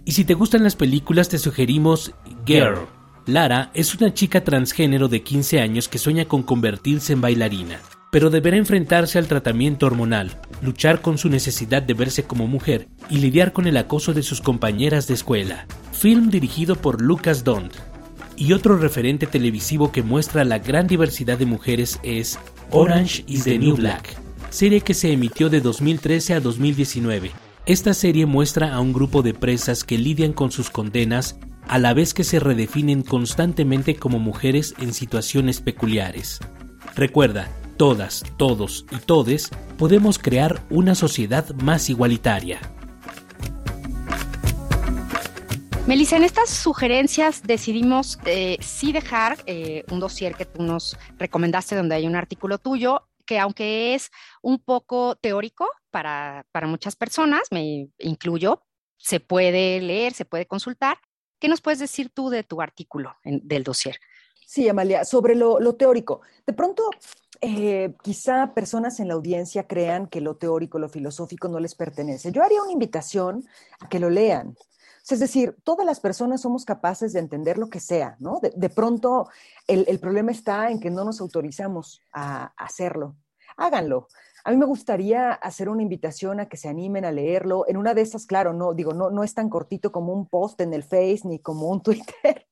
Y 0.05 0.13
si 0.13 0.27
te 0.27 0.35
gustan 0.35 0.63
las 0.63 0.77
películas 0.77 1.31
te 1.31 1.39
sugerimos 1.39 2.13
Girl. 2.45 2.81
Lara 3.25 3.71
es 3.73 3.95
una 3.95 4.13
chica 4.13 4.45
transgénero 4.45 5.09
de 5.09 5.23
15 5.23 5.61
años 5.61 5.89
que 5.89 5.97
sueña 5.97 6.27
con 6.27 6.43
convertirse 6.43 7.15
en 7.15 7.23
bailarina 7.23 7.81
pero 8.11 8.31
deberá 8.31 8.57
enfrentarse 8.57 9.19
al 9.19 9.29
tratamiento 9.29 9.87
hormonal, 9.87 10.37
luchar 10.63 11.01
con 11.01 11.19
su 11.19 11.29
necesidad 11.29 11.83
de 11.83 11.95
verse 11.95 12.25
como 12.25 12.47
mujer 12.47 12.89
y 13.09 13.19
lidiar 13.19 13.53
con 13.53 13.67
el 13.67 13.77
acoso 13.77 14.13
de 14.13 14.23
sus 14.23 14.41
compañeras 14.41 15.07
de 15.07 15.15
escuela. 15.15 15.67
Film 15.93 16.31
dirigido 16.31 16.77
por 16.77 17.01
Lucas 17.01 17.45
Dont. 17.45 17.73
Y 18.37 18.53
otro 18.53 18.79
referente 18.79 19.27
televisivo 19.27 19.93
que 19.93 20.03
muestra 20.03 20.45
la 20.45 20.59
gran 20.59 20.87
diversidad 20.87 21.39
de 21.39 21.47
mujeres 21.47 22.01
es 22.03 22.39
Orange 22.71 23.25
is 23.27 23.45
the 23.45 23.59
New 23.59 23.77
Black, 23.77 24.17
serie 24.49 24.81
que 24.81 24.95
se 24.95 25.13
emitió 25.13 25.51
de 25.51 25.61
2013 25.61 26.35
a 26.35 26.41
2019. 26.41 27.31
Esta 27.67 27.93
serie 27.95 28.27
muestra 28.27 28.75
a 28.75 28.81
un 28.81 28.93
grupo 28.93 29.23
de 29.23 29.35
presas 29.35 29.85
que 29.85 29.99
lidian 29.99 30.33
con 30.33 30.51
sus 30.51 30.71
condenas 30.71 31.39
a 31.69 31.79
la 31.79 31.95
vez 31.95 32.15
que 32.15 32.25
se 32.25 32.41
redefinen 32.41 33.03
constantemente 33.03 33.95
como 33.95 34.19
mujeres 34.19 34.75
en 34.81 34.95
situaciones 34.95 35.61
peculiares. 35.61 36.41
Recuerda, 36.97 37.49
todas, 37.81 38.23
todos 38.37 38.85
y 38.91 38.97
todes 38.97 39.49
podemos 39.79 40.19
crear 40.19 40.63
una 40.69 40.95
sociedad 40.95 41.49
más 41.55 41.89
igualitaria. 41.89 42.61
Melissa, 45.87 46.19
en 46.19 46.25
estas 46.25 46.51
sugerencias 46.51 47.43
decidimos 47.43 48.19
eh, 48.27 48.59
sí 48.61 48.93
dejar 48.93 49.39
eh, 49.47 49.85
un 49.91 49.99
dossier 49.99 50.35
que 50.35 50.45
tú 50.45 50.63
nos 50.63 50.99
recomendaste 51.17 51.75
donde 51.75 51.95
hay 51.95 52.07
un 52.07 52.17
artículo 52.17 52.59
tuyo 52.59 53.09
que 53.25 53.39
aunque 53.39 53.95
es 53.95 54.11
un 54.43 54.59
poco 54.59 55.17
teórico 55.17 55.67
para, 55.91 56.45
para 56.53 56.67
muchas 56.67 56.97
personas, 56.97 57.45
me 57.51 57.89
incluyo, 57.99 58.63
se 58.99 59.21
puede 59.21 59.81
leer, 59.81 60.13
se 60.13 60.27
puede 60.27 60.45
consultar. 60.45 60.99
¿Qué 61.39 61.49
nos 61.49 61.63
puedes 61.63 61.79
decir 61.79 62.11
tú 62.11 62.29
de 62.29 62.43
tu 62.43 62.61
artículo 62.61 63.17
del 63.25 63.65
dossier? 63.65 63.99
Sí, 64.51 64.69
Amalia, 64.69 65.05
sobre 65.05 65.37
lo, 65.37 65.77
teórico. 65.77 66.23
De 66.45 66.53
pronto, 66.53 66.91
eh, 67.41 67.95
quizá 68.03 68.53
personas 68.55 69.01
en 69.01 69.09
la 69.09 69.15
audiencia 69.15 69.67
crean 69.67 70.07
que 70.07 70.21
lo 70.21 70.37
teórico, 70.37 70.79
lo 70.79 70.89
filosófico 70.89 71.49
no 71.49 71.59
les 71.59 71.75
pertenece. 71.75 72.33
Yo 72.33 72.43
haría 72.43 72.63
una 72.63 72.73
invitación 72.73 73.45
a 73.81 73.89
que 73.89 73.99
lo 73.99 74.11
lean. 74.11 74.57
Es 75.09 75.19
decir, 75.19 75.57
todas 75.65 75.87
las 75.87 75.99
personas 75.99 76.43
somos 76.43 76.65
capaces 76.65 77.13
de 77.13 77.21
entender 77.21 77.59
lo 77.59 77.69
que 77.69 77.81
sea, 77.81 78.17
¿no? 78.21 78.41
De, 78.41 78.71
pronto, 78.71 79.29
el, 79.67 79.99
problema 79.99 80.31
está 80.31 80.71
en 80.71 80.79
que 80.79 80.91
no 80.91 81.05
nos 81.05 81.21
autorizamos 81.21 82.01
a 82.13 82.53
hacerlo. 82.57 83.17
Háganlo. 83.57 84.09
A 84.45 84.51
mí 84.51 84.57
me 84.57 84.67
gustaría 84.67 85.33
hacer 85.33 85.69
una 85.69 85.83
invitación 85.83 86.41
a 86.41 86.49
que 86.49 86.57
se 86.57 86.69
animen 86.69 87.05
a 87.05 87.13
leerlo. 87.13 87.65
En 87.67 87.77
una 87.77 87.95
de 87.95 88.03
esas, 88.03 88.27
claro, 88.27 88.53
no 88.53 88.73
digo, 88.73 88.93
no, 88.93 89.11
no 89.11 89.25
es 89.25 89.35
tan 89.35 89.49
cortito 89.49 89.91
como 89.91 90.13
un 90.13 90.27
post 90.27 90.61
en 90.61 90.75
el 90.75 90.85
Face 90.85 91.23
ni 91.25 91.41
como 91.41 91.69
un 91.69 91.83
Twitter. 91.83 92.47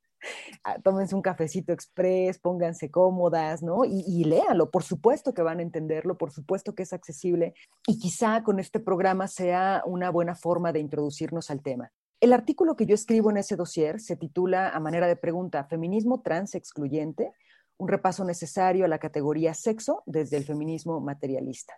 Ah, 0.65 0.79
tómense 0.83 1.15
un 1.15 1.23
cafecito 1.23 1.73
express, 1.73 2.39
pónganse 2.39 2.91
cómodas, 2.91 3.63
¿no? 3.63 3.85
Y, 3.85 4.05
y, 4.07 4.25
léanlo. 4.25 4.71
Por 4.71 4.83
supuesto 4.83 5.35
que 5.35 5.43
van 5.43 5.61
a 5.61 5.63
entenderlo, 5.63 6.19
por 6.19 6.33
supuesto 6.33 6.75
que 6.75 6.83
es 6.83 6.93
accesible 6.93 7.55
y 7.87 7.99
quizá 7.99 8.43
con 8.43 8.59
este 8.59 8.81
programa 8.81 9.29
sea 9.29 9.83
una 9.87 10.11
buena 10.11 10.35
forma 10.35 10.73
de 10.73 10.81
introducirnos 10.81 11.51
al 11.51 11.63
tema. 11.63 11.93
El 12.21 12.33
artículo 12.33 12.75
que 12.75 12.87
yo 12.87 12.95
escribo 12.95 13.31
en 13.31 13.37
ese 13.37 13.55
dossier 13.55 14.01
se 14.01 14.17
titula, 14.17 14.71
a 14.71 14.81
manera 14.81 15.07
de 15.07 15.15
pregunta, 15.15 15.65
Feminismo 15.65 16.21
trans 16.21 16.57
excluyente, 16.57 17.33
un 17.77 17.87
repaso 17.87 18.25
necesario 18.25 18.85
a 18.85 18.89
la 18.89 18.99
categoría 18.99 19.55
sexo 19.55 20.03
desde 20.05 20.37
el 20.37 20.45
feminismo 20.45 21.01
materialista. 21.01 21.75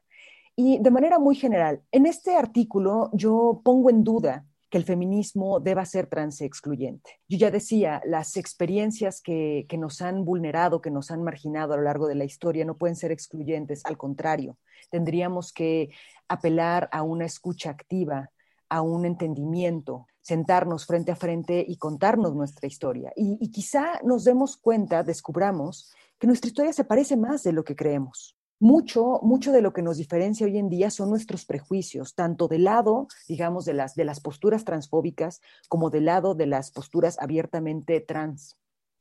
Y 0.57 0.79
de 0.79 0.91
manera 0.91 1.19
muy 1.19 1.37
general, 1.37 1.83
en 1.93 2.07
este 2.07 2.37
artículo 2.37 3.11
yo 3.13 3.61
pongo 3.63 3.91
en 3.91 4.03
duda 4.03 4.47
que 4.71 4.79
el 4.79 4.85
feminismo 4.85 5.61
deba 5.61 5.85
ser 5.85 6.07
transexcluyente. 6.07 7.21
Yo 7.29 7.37
ya 7.37 7.51
decía, 7.51 8.01
las 8.07 8.37
experiencias 8.37 9.21
que, 9.21 9.67
que, 9.69 9.77
nos 9.77 10.01
han 10.01 10.25
vulnerado, 10.25 10.81
que 10.81 10.91
nos 10.91 11.11
han 11.11 11.23
marginado 11.23 11.75
a 11.75 11.77
lo 11.77 11.83
largo 11.83 12.07
de 12.07 12.15
la 12.15 12.25
historia, 12.25 12.65
no 12.65 12.77
pueden 12.77 12.97
ser 12.97 13.11
excluyentes, 13.11 13.85
al 13.85 13.99
contrario, 13.99 14.57
tendríamos 14.91 15.53
que 15.53 15.91
apelar 16.29 16.89
a 16.93 17.03
una 17.03 17.27
escucha 17.27 17.71
activa, 17.71 18.31
a 18.69 18.81
un 18.83 19.05
entendimiento, 19.05 20.07
sentarnos 20.23 20.87
frente 20.87 21.13
a 21.13 21.17
frente 21.17 21.65
y 21.67 21.77
contarnos 21.77 22.35
nuestra 22.35 22.69
historia. 22.69 23.13
Y, 23.17 23.51
quizá 23.51 24.01
nos 24.05 24.25
demos 24.25 24.57
cuenta, 24.57 25.03
descubramos, 25.03 25.93
que 26.19 26.27
nuestra 26.27 26.49
historia 26.49 26.73
se 26.73 26.85
parece 26.85 27.17
más 27.17 27.43
de 27.43 27.53
lo 27.53 27.65
que 27.65 27.75
creemos. 27.75 28.37
Mucho, 28.63 29.21
mucho 29.23 29.53
de 29.53 29.63
lo 29.63 29.73
que 29.73 29.81
nos 29.81 29.97
diferencia 29.97 30.47
hoy 30.47 30.59
en 30.59 30.69
día 30.69 30.91
son 30.91 31.09
nuestros 31.09 31.47
prejuicios, 31.47 32.15
tanto 32.15 32.47
del 32.47 32.65
lado, 32.65 33.09
digamos, 33.27 33.65
de 33.65 33.73
las, 33.73 33.95
de 33.95 34.05
las 34.05 34.21
posturas 34.21 34.67
transfóbicas 34.67 35.41
como 35.71 35.89
del 35.89 36.05
lado 36.05 36.35
de 36.35 36.45
las 36.45 36.71
posturas 36.71 37.19
abiertamente 37.19 38.01
trans. 38.01 38.59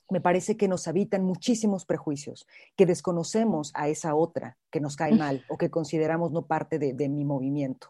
Me 0.10 0.22
parece 0.22 0.56
que 0.56 0.69
nos 0.69 0.88
habitan 0.88 1.26
muchísimos 1.26 1.86
prejuicios, 1.86 2.48
que 2.78 2.86
desconocemos 2.86 3.72
a 3.76 3.89
esa 3.89 4.15
otra 4.15 4.58
que 4.72 4.80
nos 4.80 4.95
cae 4.95 5.13
mal 5.13 5.43
o 5.50 5.58
que 5.58 5.69
consideramos 5.69 6.32
no 6.32 6.45
parte 6.45 6.80
de, 6.80 6.93
de 6.93 7.10
mi 7.10 7.26
movimiento. 7.26 7.89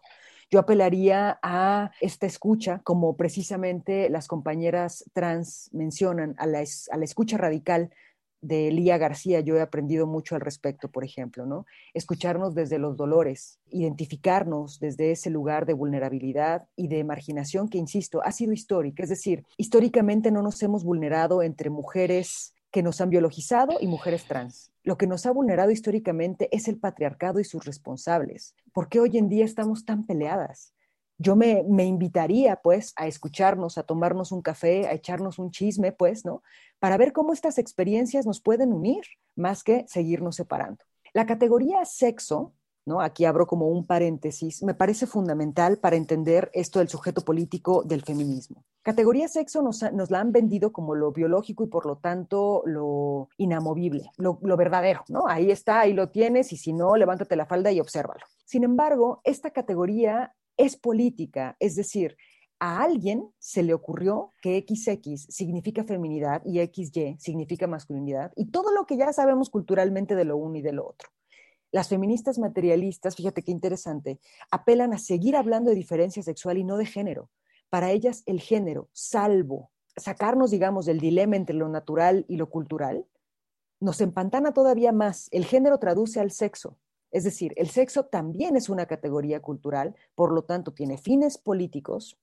Yo 0.50 0.58
apelaría 0.58 1.38
a 1.42 1.92
esta 2.00 2.26
escucha, 2.26 2.80
como 2.82 3.16
precisamente 3.16 4.10
las 4.10 4.26
compañeras 4.26 5.04
trans 5.12 5.70
mencionan, 5.72 6.34
a 6.38 6.46
la, 6.46 6.60
escucha 6.60 7.36
radical 7.36 7.90
de 8.40 8.70
Lía 8.70 8.98
García, 8.98 9.40
yo 9.40 9.56
he 9.56 9.60
aprendido 9.60 10.06
mucho 10.06 10.34
al 10.34 10.40
respecto, 10.40 10.88
por 10.90 11.04
ejemplo, 11.04 11.46
¿no? 11.46 11.66
Escucharnos 11.94 12.54
desde 12.54 12.78
los 12.78 12.96
dolores, 12.96 13.58
identificarnos 13.70 14.78
desde 14.80 15.10
ese 15.10 15.30
lugar 15.30 15.66
de 15.66 15.74
vulnerabilidad 15.74 16.66
y 16.76 16.88
de 16.88 17.04
marginación 17.04 17.68
que, 17.68 17.78
insisto, 17.78 18.22
ha 18.24 18.32
sido 18.32 18.52
histórica. 18.52 19.02
Es 19.02 19.10
decir, 19.10 19.44
históricamente 19.56 20.30
no 20.30 20.42
nos 20.42 20.62
hemos 20.62 20.84
vulnerado 20.84 21.42
entre 21.42 21.70
mujeres 21.70 22.54
que 22.70 22.82
nos 22.82 23.00
han 23.00 23.10
biologizado 23.10 23.78
y 23.80 23.88
mujeres 23.88 24.24
trans. 24.24 24.70
Lo 24.82 24.96
que 24.96 25.06
nos 25.06 25.26
ha 25.26 25.32
vulnerado 25.32 25.70
históricamente 25.70 26.48
es 26.52 26.68
el 26.68 26.78
patriarcado 26.78 27.40
y 27.40 27.44
sus 27.44 27.64
responsables. 27.64 28.54
¿Por 28.72 28.88
qué 28.88 29.00
hoy 29.00 29.18
en 29.18 29.28
día 29.28 29.44
estamos 29.44 29.84
tan 29.84 30.06
peleadas? 30.06 30.72
Yo 31.22 31.36
me, 31.36 31.62
me, 31.68 31.84
invitaría, 31.84 32.56
pues, 32.56 32.94
a 32.96 33.06
escucharnos, 33.06 33.76
a 33.78 33.82
tomarnos 33.82 34.32
un 34.32 34.40
café, 34.40 34.88
a 34.88 34.94
echarnos 34.94 35.38
un 35.38 35.50
chisme, 35.50 35.92
pues, 35.92 36.24
¿no? 36.24 36.42
Para 36.78 36.96
ver 36.96 37.12
cómo 37.12 37.32
estas 37.32 37.58
experiencias 37.58 38.26
nos 38.26 38.40
pueden 38.40 38.72
unir, 38.72 39.02
más 39.36 39.62
que 39.62 39.84
seguirnos 39.86 40.36
separando. 40.36 40.84
La 41.12 41.26
categoría 41.26 41.84
sexo 41.84 42.54
Aquí 42.98 43.24
abro 43.24 43.46
como 43.46 43.68
un 43.68 43.86
paréntesis, 43.86 44.62
me 44.62 44.74
parece 44.74 45.06
fundamental 45.06 45.78
para 45.78 45.96
entender 45.96 46.50
esto 46.54 46.80
del 46.80 46.88
sujeto 46.88 47.20
político 47.20 47.84
del 47.84 48.02
feminismo. 48.02 48.64
Categoría 48.82 49.28
sexo 49.28 49.62
nos, 49.62 49.82
la 49.82 50.20
han 50.20 50.32
vendido 50.32 50.72
como 50.72 50.94
lo 50.94 51.12
biológico 51.12 51.62
y 51.62 51.68
por 51.68 51.86
lo 51.86 51.98
tanto 51.98 52.62
lo 52.64 53.28
inamovible, 53.36 54.10
lo, 54.16 54.38
lo 54.42 54.56
verdadero, 54.56 55.04
¿no? 55.08 55.28
Ahí 55.28 55.50
está, 55.50 55.80
ahí 55.80 55.92
lo 55.92 56.08
tienes 56.08 56.52
y 56.52 56.56
si 56.56 56.72
no, 56.72 56.96
levántate 56.96 57.36
la 57.36 57.46
falda 57.46 57.70
y 57.70 57.80
obsérvalo. 57.80 58.24
Sin 58.44 58.64
embargo, 58.64 59.20
esta 59.22 59.50
categoría 59.50 60.34
es 60.60 60.76
política, 60.76 61.56
es 61.58 61.76
decir, 61.76 62.16
a 62.58 62.82
alguien 62.82 63.30
se 63.38 63.62
le 63.62 63.72
ocurrió 63.72 64.34
que 64.42 64.64
XX 64.68 65.26
significa 65.28 65.84
feminidad 65.84 66.42
y 66.44 66.60
XY 66.60 67.16
significa 67.18 67.66
masculinidad 67.66 68.32
y 68.36 68.50
todo 68.50 68.70
lo 68.70 68.84
que 68.84 68.98
ya 68.98 69.12
sabemos 69.12 69.48
culturalmente 69.48 70.14
de 70.14 70.26
lo 70.26 70.36
uno 70.36 70.58
y 70.58 70.62
de 70.62 70.72
lo 70.72 70.86
otro. 70.86 71.08
Las 71.72 71.88
feministas 71.88 72.38
materialistas, 72.38 73.16
fíjate 73.16 73.42
qué 73.42 73.52
interesante, 73.52 74.20
apelan 74.50 74.92
a 74.92 74.98
seguir 74.98 75.36
hablando 75.36 75.70
de 75.70 75.76
diferencia 75.76 76.22
sexual 76.22 76.58
y 76.58 76.64
no 76.64 76.76
de 76.76 76.84
género. 76.84 77.30
Para 77.70 77.92
ellas, 77.92 78.22
el 78.26 78.40
género, 78.40 78.90
salvo 78.92 79.70
sacarnos, 79.96 80.50
digamos, 80.50 80.86
del 80.86 81.00
dilema 81.00 81.36
entre 81.36 81.54
lo 81.54 81.68
natural 81.68 82.24
y 82.28 82.36
lo 82.36 82.48
cultural, 82.48 83.06
nos 83.80 84.00
empantana 84.00 84.52
todavía 84.52 84.92
más. 84.92 85.28
El 85.30 85.44
género 85.44 85.78
traduce 85.78 86.20
al 86.20 86.30
sexo. 86.30 86.76
Es 87.10 87.24
decir, 87.24 87.52
el 87.56 87.70
sexo 87.70 88.04
también 88.04 88.56
es 88.56 88.68
una 88.68 88.86
categoría 88.86 89.40
cultural, 89.40 89.96
por 90.14 90.32
lo 90.32 90.42
tanto 90.42 90.72
tiene 90.72 90.96
fines 90.96 91.38
políticos 91.38 92.18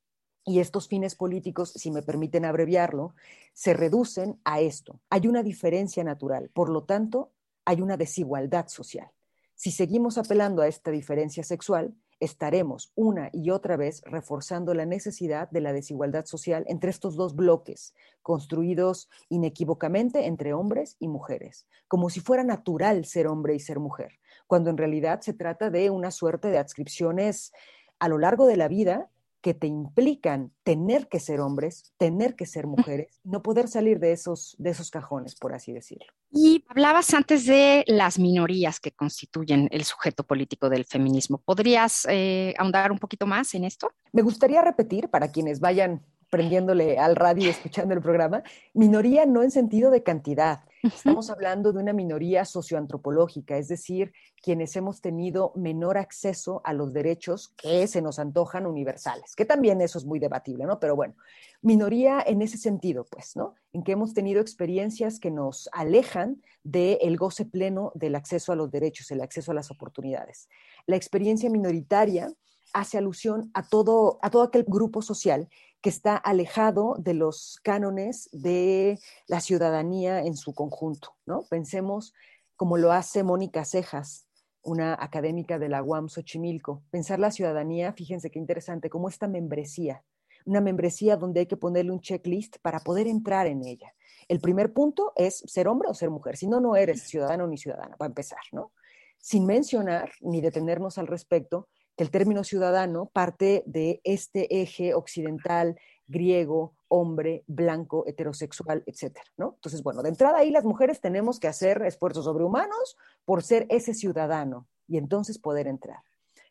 y 0.45 0.59
estos 0.59 0.87
fines 0.87 1.15
políticos, 1.15 1.73
si 1.75 1.91
me 1.91 2.01
permiten 2.01 2.45
abreviarlo, 2.45 3.13
se 3.53 3.73
reducen 3.73 4.39
a 4.45 4.61
esto. 4.61 5.01
Hay 5.09 5.27
una 5.27 5.43
diferencia 5.43 6.05
natural, 6.05 6.49
por 6.53 6.69
lo 6.69 6.85
tanto, 6.85 7.33
hay 7.65 7.81
una 7.81 7.97
desigualdad 7.97 8.69
social. 8.69 9.11
Si 9.55 9.71
seguimos 9.71 10.17
apelando 10.17 10.61
a 10.61 10.67
esta 10.67 10.89
diferencia 10.89 11.43
sexual, 11.43 11.95
estaremos 12.19 12.91
una 12.95 13.29
y 13.33 13.49
otra 13.49 13.75
vez 13.75 14.01
reforzando 14.05 14.73
la 14.73 14.85
necesidad 14.85 15.49
de 15.51 15.61
la 15.61 15.73
desigualdad 15.73 16.25
social 16.25 16.63
entre 16.67 16.89
estos 16.89 17.15
dos 17.15 17.35
bloques, 17.35 17.93
construidos 18.21 19.09
inequívocamente 19.29 20.25
entre 20.25 20.53
hombres 20.53 20.95
y 20.99 21.07
mujeres, 21.07 21.67
como 21.87 22.09
si 22.09 22.19
fuera 22.19 22.43
natural 22.43 23.05
ser 23.05 23.27
hombre 23.27 23.55
y 23.55 23.59
ser 23.59 23.79
mujer, 23.79 24.19
cuando 24.47 24.69
en 24.69 24.77
realidad 24.77 25.21
se 25.21 25.33
trata 25.33 25.69
de 25.69 25.89
una 25.89 26.11
suerte 26.11 26.49
de 26.49 26.57
adscripciones 26.57 27.51
a 27.99 28.07
lo 28.07 28.17
largo 28.17 28.47
de 28.47 28.57
la 28.57 28.67
vida 28.67 29.09
que 29.41 29.53
te 29.53 29.67
implican 29.67 30.51
tener 30.63 31.07
que 31.07 31.19
ser 31.19 31.39
hombres, 31.39 31.93
tener 31.97 32.35
que 32.35 32.45
ser 32.45 32.67
mujeres, 32.67 33.21
no 33.23 33.41
poder 33.43 33.67
salir 33.67 33.99
de 33.99 34.11
esos, 34.11 34.55
de 34.57 34.71
esos 34.71 34.89
cajones, 34.89 35.35
por 35.35 35.53
así 35.53 35.71
decirlo. 35.71 36.07
Y 36.31 36.65
hablabas 36.67 37.13
antes 37.13 37.45
de 37.45 37.83
las 37.87 38.19
minorías 38.19 38.79
que 38.79 38.91
constituyen 38.91 39.69
el 39.71 39.83
sujeto 39.85 40.25
político 40.25 40.69
del 40.69 40.85
feminismo. 40.85 41.37
¿Podrías 41.45 42.05
eh, 42.09 42.55
ahondar 42.57 42.91
un 42.91 42.99
poquito 42.99 43.25
más 43.25 43.53
en 43.53 43.63
esto? 43.63 43.91
Me 44.11 44.21
gustaría 44.21 44.61
repetir 44.61 45.09
para 45.09 45.31
quienes 45.31 45.59
vayan 45.59 46.03
prendiéndole 46.29 46.97
al 46.97 47.15
radio 47.15 47.45
y 47.45 47.49
escuchando 47.49 47.93
el 47.93 48.01
programa, 48.01 48.43
minoría 48.73 49.25
no 49.25 49.43
en 49.43 49.51
sentido 49.51 49.91
de 49.91 50.03
cantidad. 50.03 50.61
Estamos 50.83 51.29
hablando 51.29 51.73
de 51.73 51.79
una 51.79 51.91
minoría 51.91 52.45
socioantropológica, 52.45 53.57
es 53.57 53.67
decir, 53.67 54.13
quienes 54.41 54.75
hemos 54.75 55.01
tenido 55.01 55.51
menor 55.55 55.97
acceso 55.97 56.61
a 56.63 56.73
los 56.73 56.93
derechos 56.93 57.49
que 57.57 57.87
se 57.87 58.01
nos 58.01 58.19
antojan 58.19 58.65
universales, 58.65 59.35
que 59.35 59.43
también 59.45 59.81
eso 59.81 59.97
es 59.97 60.05
muy 60.05 60.19
debatible, 60.19 60.65
¿no? 60.65 60.79
Pero 60.79 60.95
bueno, 60.95 61.15
minoría 61.61 62.23
en 62.25 62.41
ese 62.41 62.57
sentido, 62.57 63.05
pues, 63.09 63.35
¿no? 63.35 63.55
En 63.73 63.83
que 63.83 63.93
hemos 63.93 64.13
tenido 64.13 64.39
experiencias 64.39 65.19
que 65.19 65.31
nos 65.31 65.67
alejan 65.73 66.41
del 66.63 67.17
goce 67.17 67.45
pleno 67.45 67.91
del 67.95 68.15
acceso 68.15 68.51
a 68.51 68.55
los 68.55 68.69
derechos, 68.71 69.09
el 69.11 69.21
acceso 69.21 69.51
a 69.51 69.55
las 69.55 69.71
oportunidades. 69.71 70.47
La 70.85 70.95
experiencia 70.95 71.49
minoritaria 71.49 72.31
hace 72.73 72.97
alusión 72.97 73.51
a 73.53 73.67
todo, 73.67 74.19
a 74.21 74.29
todo 74.29 74.43
aquel 74.43 74.63
grupo 74.67 75.01
social 75.01 75.49
que 75.81 75.89
está 75.89 76.15
alejado 76.15 76.95
de 76.99 77.13
los 77.13 77.59
cánones 77.63 78.29
de 78.31 78.99
la 79.27 79.41
ciudadanía 79.41 80.21
en 80.21 80.35
su 80.35 80.53
conjunto, 80.53 81.15
¿no? 81.25 81.43
Pensemos 81.49 82.13
como 82.55 82.77
lo 82.77 82.91
hace 82.91 83.23
Mónica 83.23 83.63
Cejas, 83.65 84.27
una 84.63 84.97
académica 84.99 85.59
de 85.59 85.69
la 85.69 85.83
UAM 85.83 86.09
Xochimilco. 86.09 86.83
Pensar 86.89 87.19
la 87.19 87.31
ciudadanía, 87.31 87.93
fíjense 87.93 88.31
qué 88.31 88.39
interesante, 88.39 88.89
como 88.89 89.07
esta 89.07 89.27
membresía, 89.27 90.03
una 90.45 90.61
membresía 90.61 91.15
donde 91.15 91.41
hay 91.41 91.45
que 91.45 91.57
ponerle 91.57 91.91
un 91.91 92.01
checklist 92.01 92.57
para 92.61 92.79
poder 92.79 93.07
entrar 93.07 93.47
en 93.47 93.63
ella. 93.63 93.93
El 94.27 94.39
primer 94.39 94.73
punto 94.73 95.13
es 95.15 95.43
ser 95.45 95.67
hombre 95.67 95.89
o 95.89 95.93
ser 95.93 96.09
mujer, 96.09 96.35
si 96.35 96.47
no, 96.47 96.59
no 96.59 96.75
eres 96.75 97.03
ciudadano 97.03 97.47
ni 97.47 97.57
ciudadana, 97.57 97.95
para 97.95 98.09
empezar, 98.09 98.39
¿no? 98.51 98.71
Sin 99.19 99.45
mencionar 99.45 100.11
ni 100.21 100.41
detenernos 100.41 100.97
al 100.97 101.07
respecto 101.07 101.69
que 101.97 102.03
el 102.03 102.11
término 102.11 102.43
ciudadano 102.43 103.07
parte 103.07 103.63
de 103.65 103.99
este 104.03 104.61
eje 104.61 104.93
occidental, 104.93 105.77
griego, 106.07 106.73
hombre, 106.87 107.43
blanco, 107.47 108.05
heterosexual, 108.07 108.83
etcétera, 108.85 109.25
¿no? 109.35 109.53
Entonces, 109.55 109.83
bueno, 109.83 110.03
de 110.03 110.09
entrada 110.09 110.37
ahí 110.37 110.51
las 110.51 110.63
mujeres 110.63 111.01
tenemos 111.01 111.39
que 111.39 111.47
hacer 111.47 111.81
esfuerzos 111.81 112.25
sobrehumanos 112.25 112.97
por 113.25 113.43
ser 113.43 113.65
ese 113.69 113.93
ciudadano 113.93 114.67
y 114.87 114.97
entonces 114.97 115.39
poder 115.39 115.67
entrar. 115.67 115.99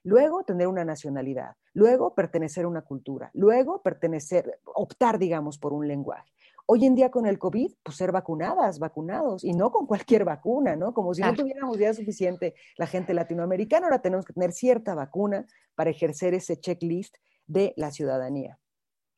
Luego, 0.02 0.44
tener 0.44 0.68
una 0.68 0.85
nacionalidad. 0.85 1.56
Luego, 1.72 2.14
pertenecer 2.14 2.64
a 2.64 2.68
una 2.68 2.82
cultura. 2.82 3.30
Luego, 3.32 3.82
pertenecer, 3.82 4.61
optar, 4.64 5.18
digamos, 5.18 5.59
por 5.59 5.72
un 5.72 5.88
lenguaje. 5.88 6.30
Hoy 6.68 6.85
en 6.85 6.96
día 6.96 7.11
con 7.12 7.26
el 7.26 7.38
COVID, 7.38 7.72
pues 7.83 7.96
ser 7.96 8.11
vacunadas, 8.11 8.81
vacunados, 8.81 9.44
y 9.44 9.52
no 9.52 9.70
con 9.70 9.87
cualquier 9.87 10.24
vacuna, 10.24 10.74
¿no? 10.74 10.92
Como 10.92 11.14
si 11.14 11.22
no 11.22 11.33
tuviéramos 11.33 11.79
ya 11.79 11.94
suficiente 11.94 12.55
la 12.76 12.88
gente 12.88 13.14
latinoamericana, 13.14 13.87
ahora 13.87 14.02
tenemos 14.02 14.24
que 14.24 14.33
tener 14.33 14.52
cierta 14.52 14.94
vacuna 14.94 15.46
para 15.76 15.90
ejercer 15.90 16.35
ese 16.35 16.59
checklist 16.59 17.16
de 17.46 17.72
la 17.76 17.92
ciudadanía. 17.92 18.59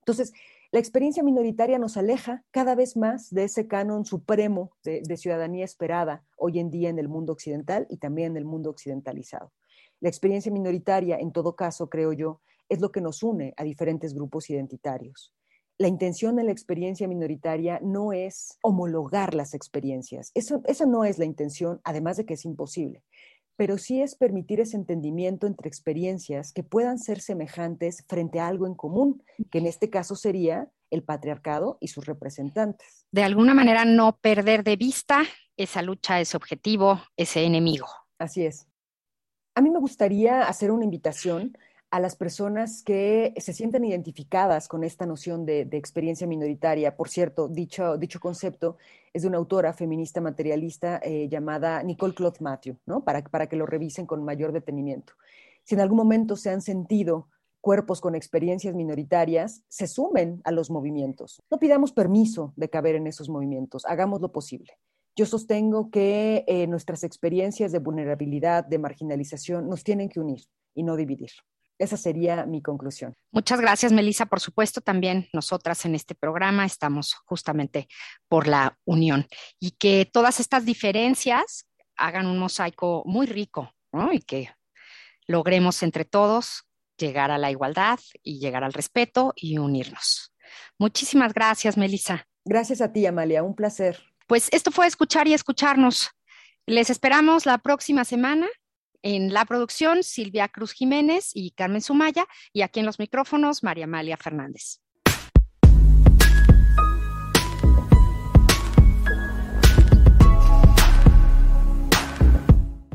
Entonces, 0.00 0.32
la 0.70 0.80
experiencia 0.80 1.22
minoritaria 1.22 1.78
nos 1.78 1.96
aleja 1.96 2.44
cada 2.50 2.74
vez 2.74 2.94
más 2.94 3.30
de 3.30 3.44
ese 3.44 3.66
canon 3.66 4.04
supremo 4.04 4.72
de, 4.84 5.16
ciudadanía 5.16 5.64
esperada 5.64 6.26
hoy 6.36 6.58
en 6.58 6.70
día 6.70 6.90
en 6.90 6.98
el 6.98 7.08
mundo 7.08 7.32
occidental 7.32 7.86
y 7.88 7.96
también 7.96 8.32
en 8.32 8.36
el 8.36 8.44
mundo 8.44 8.68
occidentalizado. 8.68 9.52
La 10.00 10.10
experiencia 10.10 10.52
minoritaria, 10.52 11.16
en 11.18 11.32
todo 11.32 11.56
caso, 11.56 11.88
creo 11.88 12.12
yo, 12.12 12.42
es 12.68 12.80
lo 12.80 12.92
que 12.92 13.00
nos 13.00 13.22
une 13.22 13.54
a 13.56 13.64
diferentes 13.64 14.12
grupos 14.12 14.50
identitarios. 14.50 15.32
La 15.78 15.88
intención 15.88 16.36
de 16.36 16.44
la 16.44 16.52
experiencia 16.52 17.06
minoritaria 17.06 17.78
no 17.82 18.12
es 18.12 18.58
homologar 18.62 19.34
las 19.34 19.54
experiencias. 19.54 20.32
Eso, 20.34 20.60
eso 20.66 20.86
no 20.86 21.04
es 21.04 21.18
la 21.18 21.24
intención, 21.24 21.80
además 21.84 22.16
de 22.16 22.26
que 22.26 22.34
es 22.34 22.44
imposible 22.44 23.04
pero 23.58 23.76
sí 23.76 24.00
es 24.00 24.14
permitir 24.14 24.60
ese 24.60 24.76
entendimiento 24.76 25.48
entre 25.48 25.66
experiencias 25.66 26.52
que 26.52 26.62
puedan 26.62 26.96
ser 27.00 27.20
semejantes 27.20 28.04
frente 28.06 28.38
a 28.38 28.46
algo 28.46 28.68
en 28.68 28.76
común, 28.76 29.24
que 29.50 29.58
en 29.58 29.66
este 29.66 29.90
caso 29.90 30.14
sería 30.14 30.70
el 30.90 31.02
patriarcado 31.02 31.76
y 31.80 31.88
sus 31.88 32.06
representantes. 32.06 33.04
De 33.10 33.24
alguna 33.24 33.54
manera 33.54 33.84
no 33.84 34.16
perder 34.16 34.62
de 34.62 34.76
vista 34.76 35.24
esa 35.56 35.82
lucha, 35.82 36.20
ese 36.20 36.36
objetivo, 36.36 37.02
ese 37.16 37.42
enemigo. 37.42 37.88
Así 38.16 38.46
es. 38.46 38.68
A 39.56 39.60
mí 39.60 39.70
me 39.70 39.80
gustaría 39.80 40.42
hacer 40.42 40.70
una 40.70 40.84
invitación 40.84 41.58
a 41.90 42.00
las 42.00 42.16
personas 42.16 42.82
que 42.82 43.32
se 43.38 43.52
sienten 43.52 43.84
identificadas 43.84 44.68
con 44.68 44.84
esta 44.84 45.06
noción 45.06 45.46
de, 45.46 45.62
experiencia 45.72 46.26
minoritaria. 46.26 46.96
Por 46.96 47.08
cierto, 47.08 47.48
dicho, 47.48 47.96
dicho 47.96 48.20
concepto 48.20 48.76
es 49.12 49.22
de 49.22 49.28
una 49.28 49.38
autora 49.38 49.72
feminista 49.72 50.20
materialista 50.20 51.00
eh, 51.02 51.28
llamada 51.28 51.82
Nicole 51.82 52.14
Cloth 52.14 52.40
Matthew, 52.40 52.76
¿no? 52.84 53.04
Para, 53.04 53.22
para 53.22 53.46
que 53.48 53.56
lo 53.56 53.64
revisen 53.64 54.06
con 54.06 54.22
mayor 54.22 54.52
detenimiento. 54.52 55.14
Si 55.64 55.74
en 55.74 55.80
algún 55.80 55.96
momento 55.96 56.36
se 56.36 56.50
han 56.50 56.60
sentido 56.60 57.28
cuerpos 57.60 58.00
con 58.00 58.14
experiencias 58.14 58.74
minoritarias, 58.74 59.62
se 59.68 59.86
sumen 59.86 60.40
a 60.44 60.52
los 60.52 60.70
movimientos. 60.70 61.42
No 61.50 61.58
pidamos 61.58 61.92
permiso 61.92 62.52
de 62.56 62.68
caber 62.68 62.96
en 62.96 63.06
esos 63.06 63.28
movimientos, 63.28 63.84
hagamos 63.86 64.20
lo 64.20 64.30
posible. 64.30 64.78
Yo 65.16 65.26
sostengo 65.26 65.90
que 65.90 66.44
eh, 66.46 66.66
nuestras 66.66 67.02
experiencias 67.02 67.72
de 67.72 67.80
vulnerabilidad, 67.80 68.64
de 68.64 68.78
marginalización, 68.78 69.68
nos 69.68 69.82
tienen 69.82 70.08
que 70.08 70.20
unir 70.20 70.44
y 70.74 70.84
no 70.84 70.94
dividir. 70.94 71.30
Esa 71.78 71.96
sería 71.96 72.44
mi 72.44 72.60
conclusión. 72.60 73.14
Muchas 73.30 73.60
gracias, 73.60 73.92
Melissa. 73.92 74.26
Por 74.26 74.40
supuesto, 74.40 74.80
también 74.80 75.28
nosotras 75.32 75.84
en 75.84 75.94
este 75.94 76.14
programa 76.14 76.64
estamos 76.64 77.14
justamente 77.24 77.88
por 78.28 78.48
la 78.48 78.76
unión 78.84 79.26
y 79.60 79.72
que 79.72 80.08
todas 80.12 80.40
estas 80.40 80.64
diferencias 80.64 81.66
hagan 81.96 82.26
un 82.26 82.38
mosaico 82.38 83.02
muy 83.06 83.26
rico 83.26 83.72
y 84.12 84.20
que 84.20 84.50
logremos 85.26 85.82
entre 85.82 86.04
todos 86.04 86.64
llegar 86.96 87.30
a 87.30 87.38
la 87.38 87.50
igualdad 87.50 87.98
y 88.22 88.40
llegar 88.40 88.64
al 88.64 88.72
respeto 88.72 89.32
y 89.36 89.58
unirnos. 89.58 90.34
Muchísimas 90.78 91.32
gracias, 91.32 91.76
Melissa. 91.76 92.26
Gracias 92.44 92.80
a 92.80 92.92
ti, 92.92 93.06
Amalia. 93.06 93.42
Un 93.42 93.54
placer. 93.54 94.02
Pues 94.26 94.48
esto 94.52 94.70
fue 94.72 94.86
escuchar 94.86 95.28
y 95.28 95.34
escucharnos. 95.34 96.10
Les 96.66 96.90
esperamos 96.90 97.46
la 97.46 97.58
próxima 97.58 98.04
semana 98.04 98.48
en 99.02 99.32
la 99.32 99.44
producción, 99.44 100.02
Silvia 100.02 100.48
Cruz 100.48 100.72
Jiménez 100.72 101.30
y 101.34 101.52
Carmen 101.52 101.80
Sumaya, 101.80 102.26
y 102.52 102.62
aquí 102.62 102.80
en 102.80 102.86
los 102.86 102.98
micrófonos, 102.98 103.62
María 103.62 103.84
Amalia 103.84 104.16
Fernández. 104.16 104.80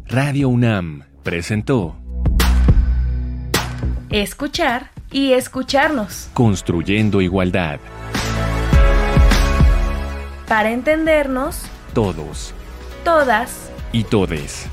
Radio 0.06 0.50
UNAM 0.50 1.06
presentó 1.24 1.98
Escuchar 4.13 4.92
y 5.12 5.34
escucharnos. 5.34 6.30
Construyendo 6.36 7.20
igualdad. 7.20 7.80
Para 10.48 10.70
entendernos. 10.70 11.66
Todos. 11.96 12.54
Todas. 13.04 13.72
Y 13.92 14.04
todes. 14.04 14.68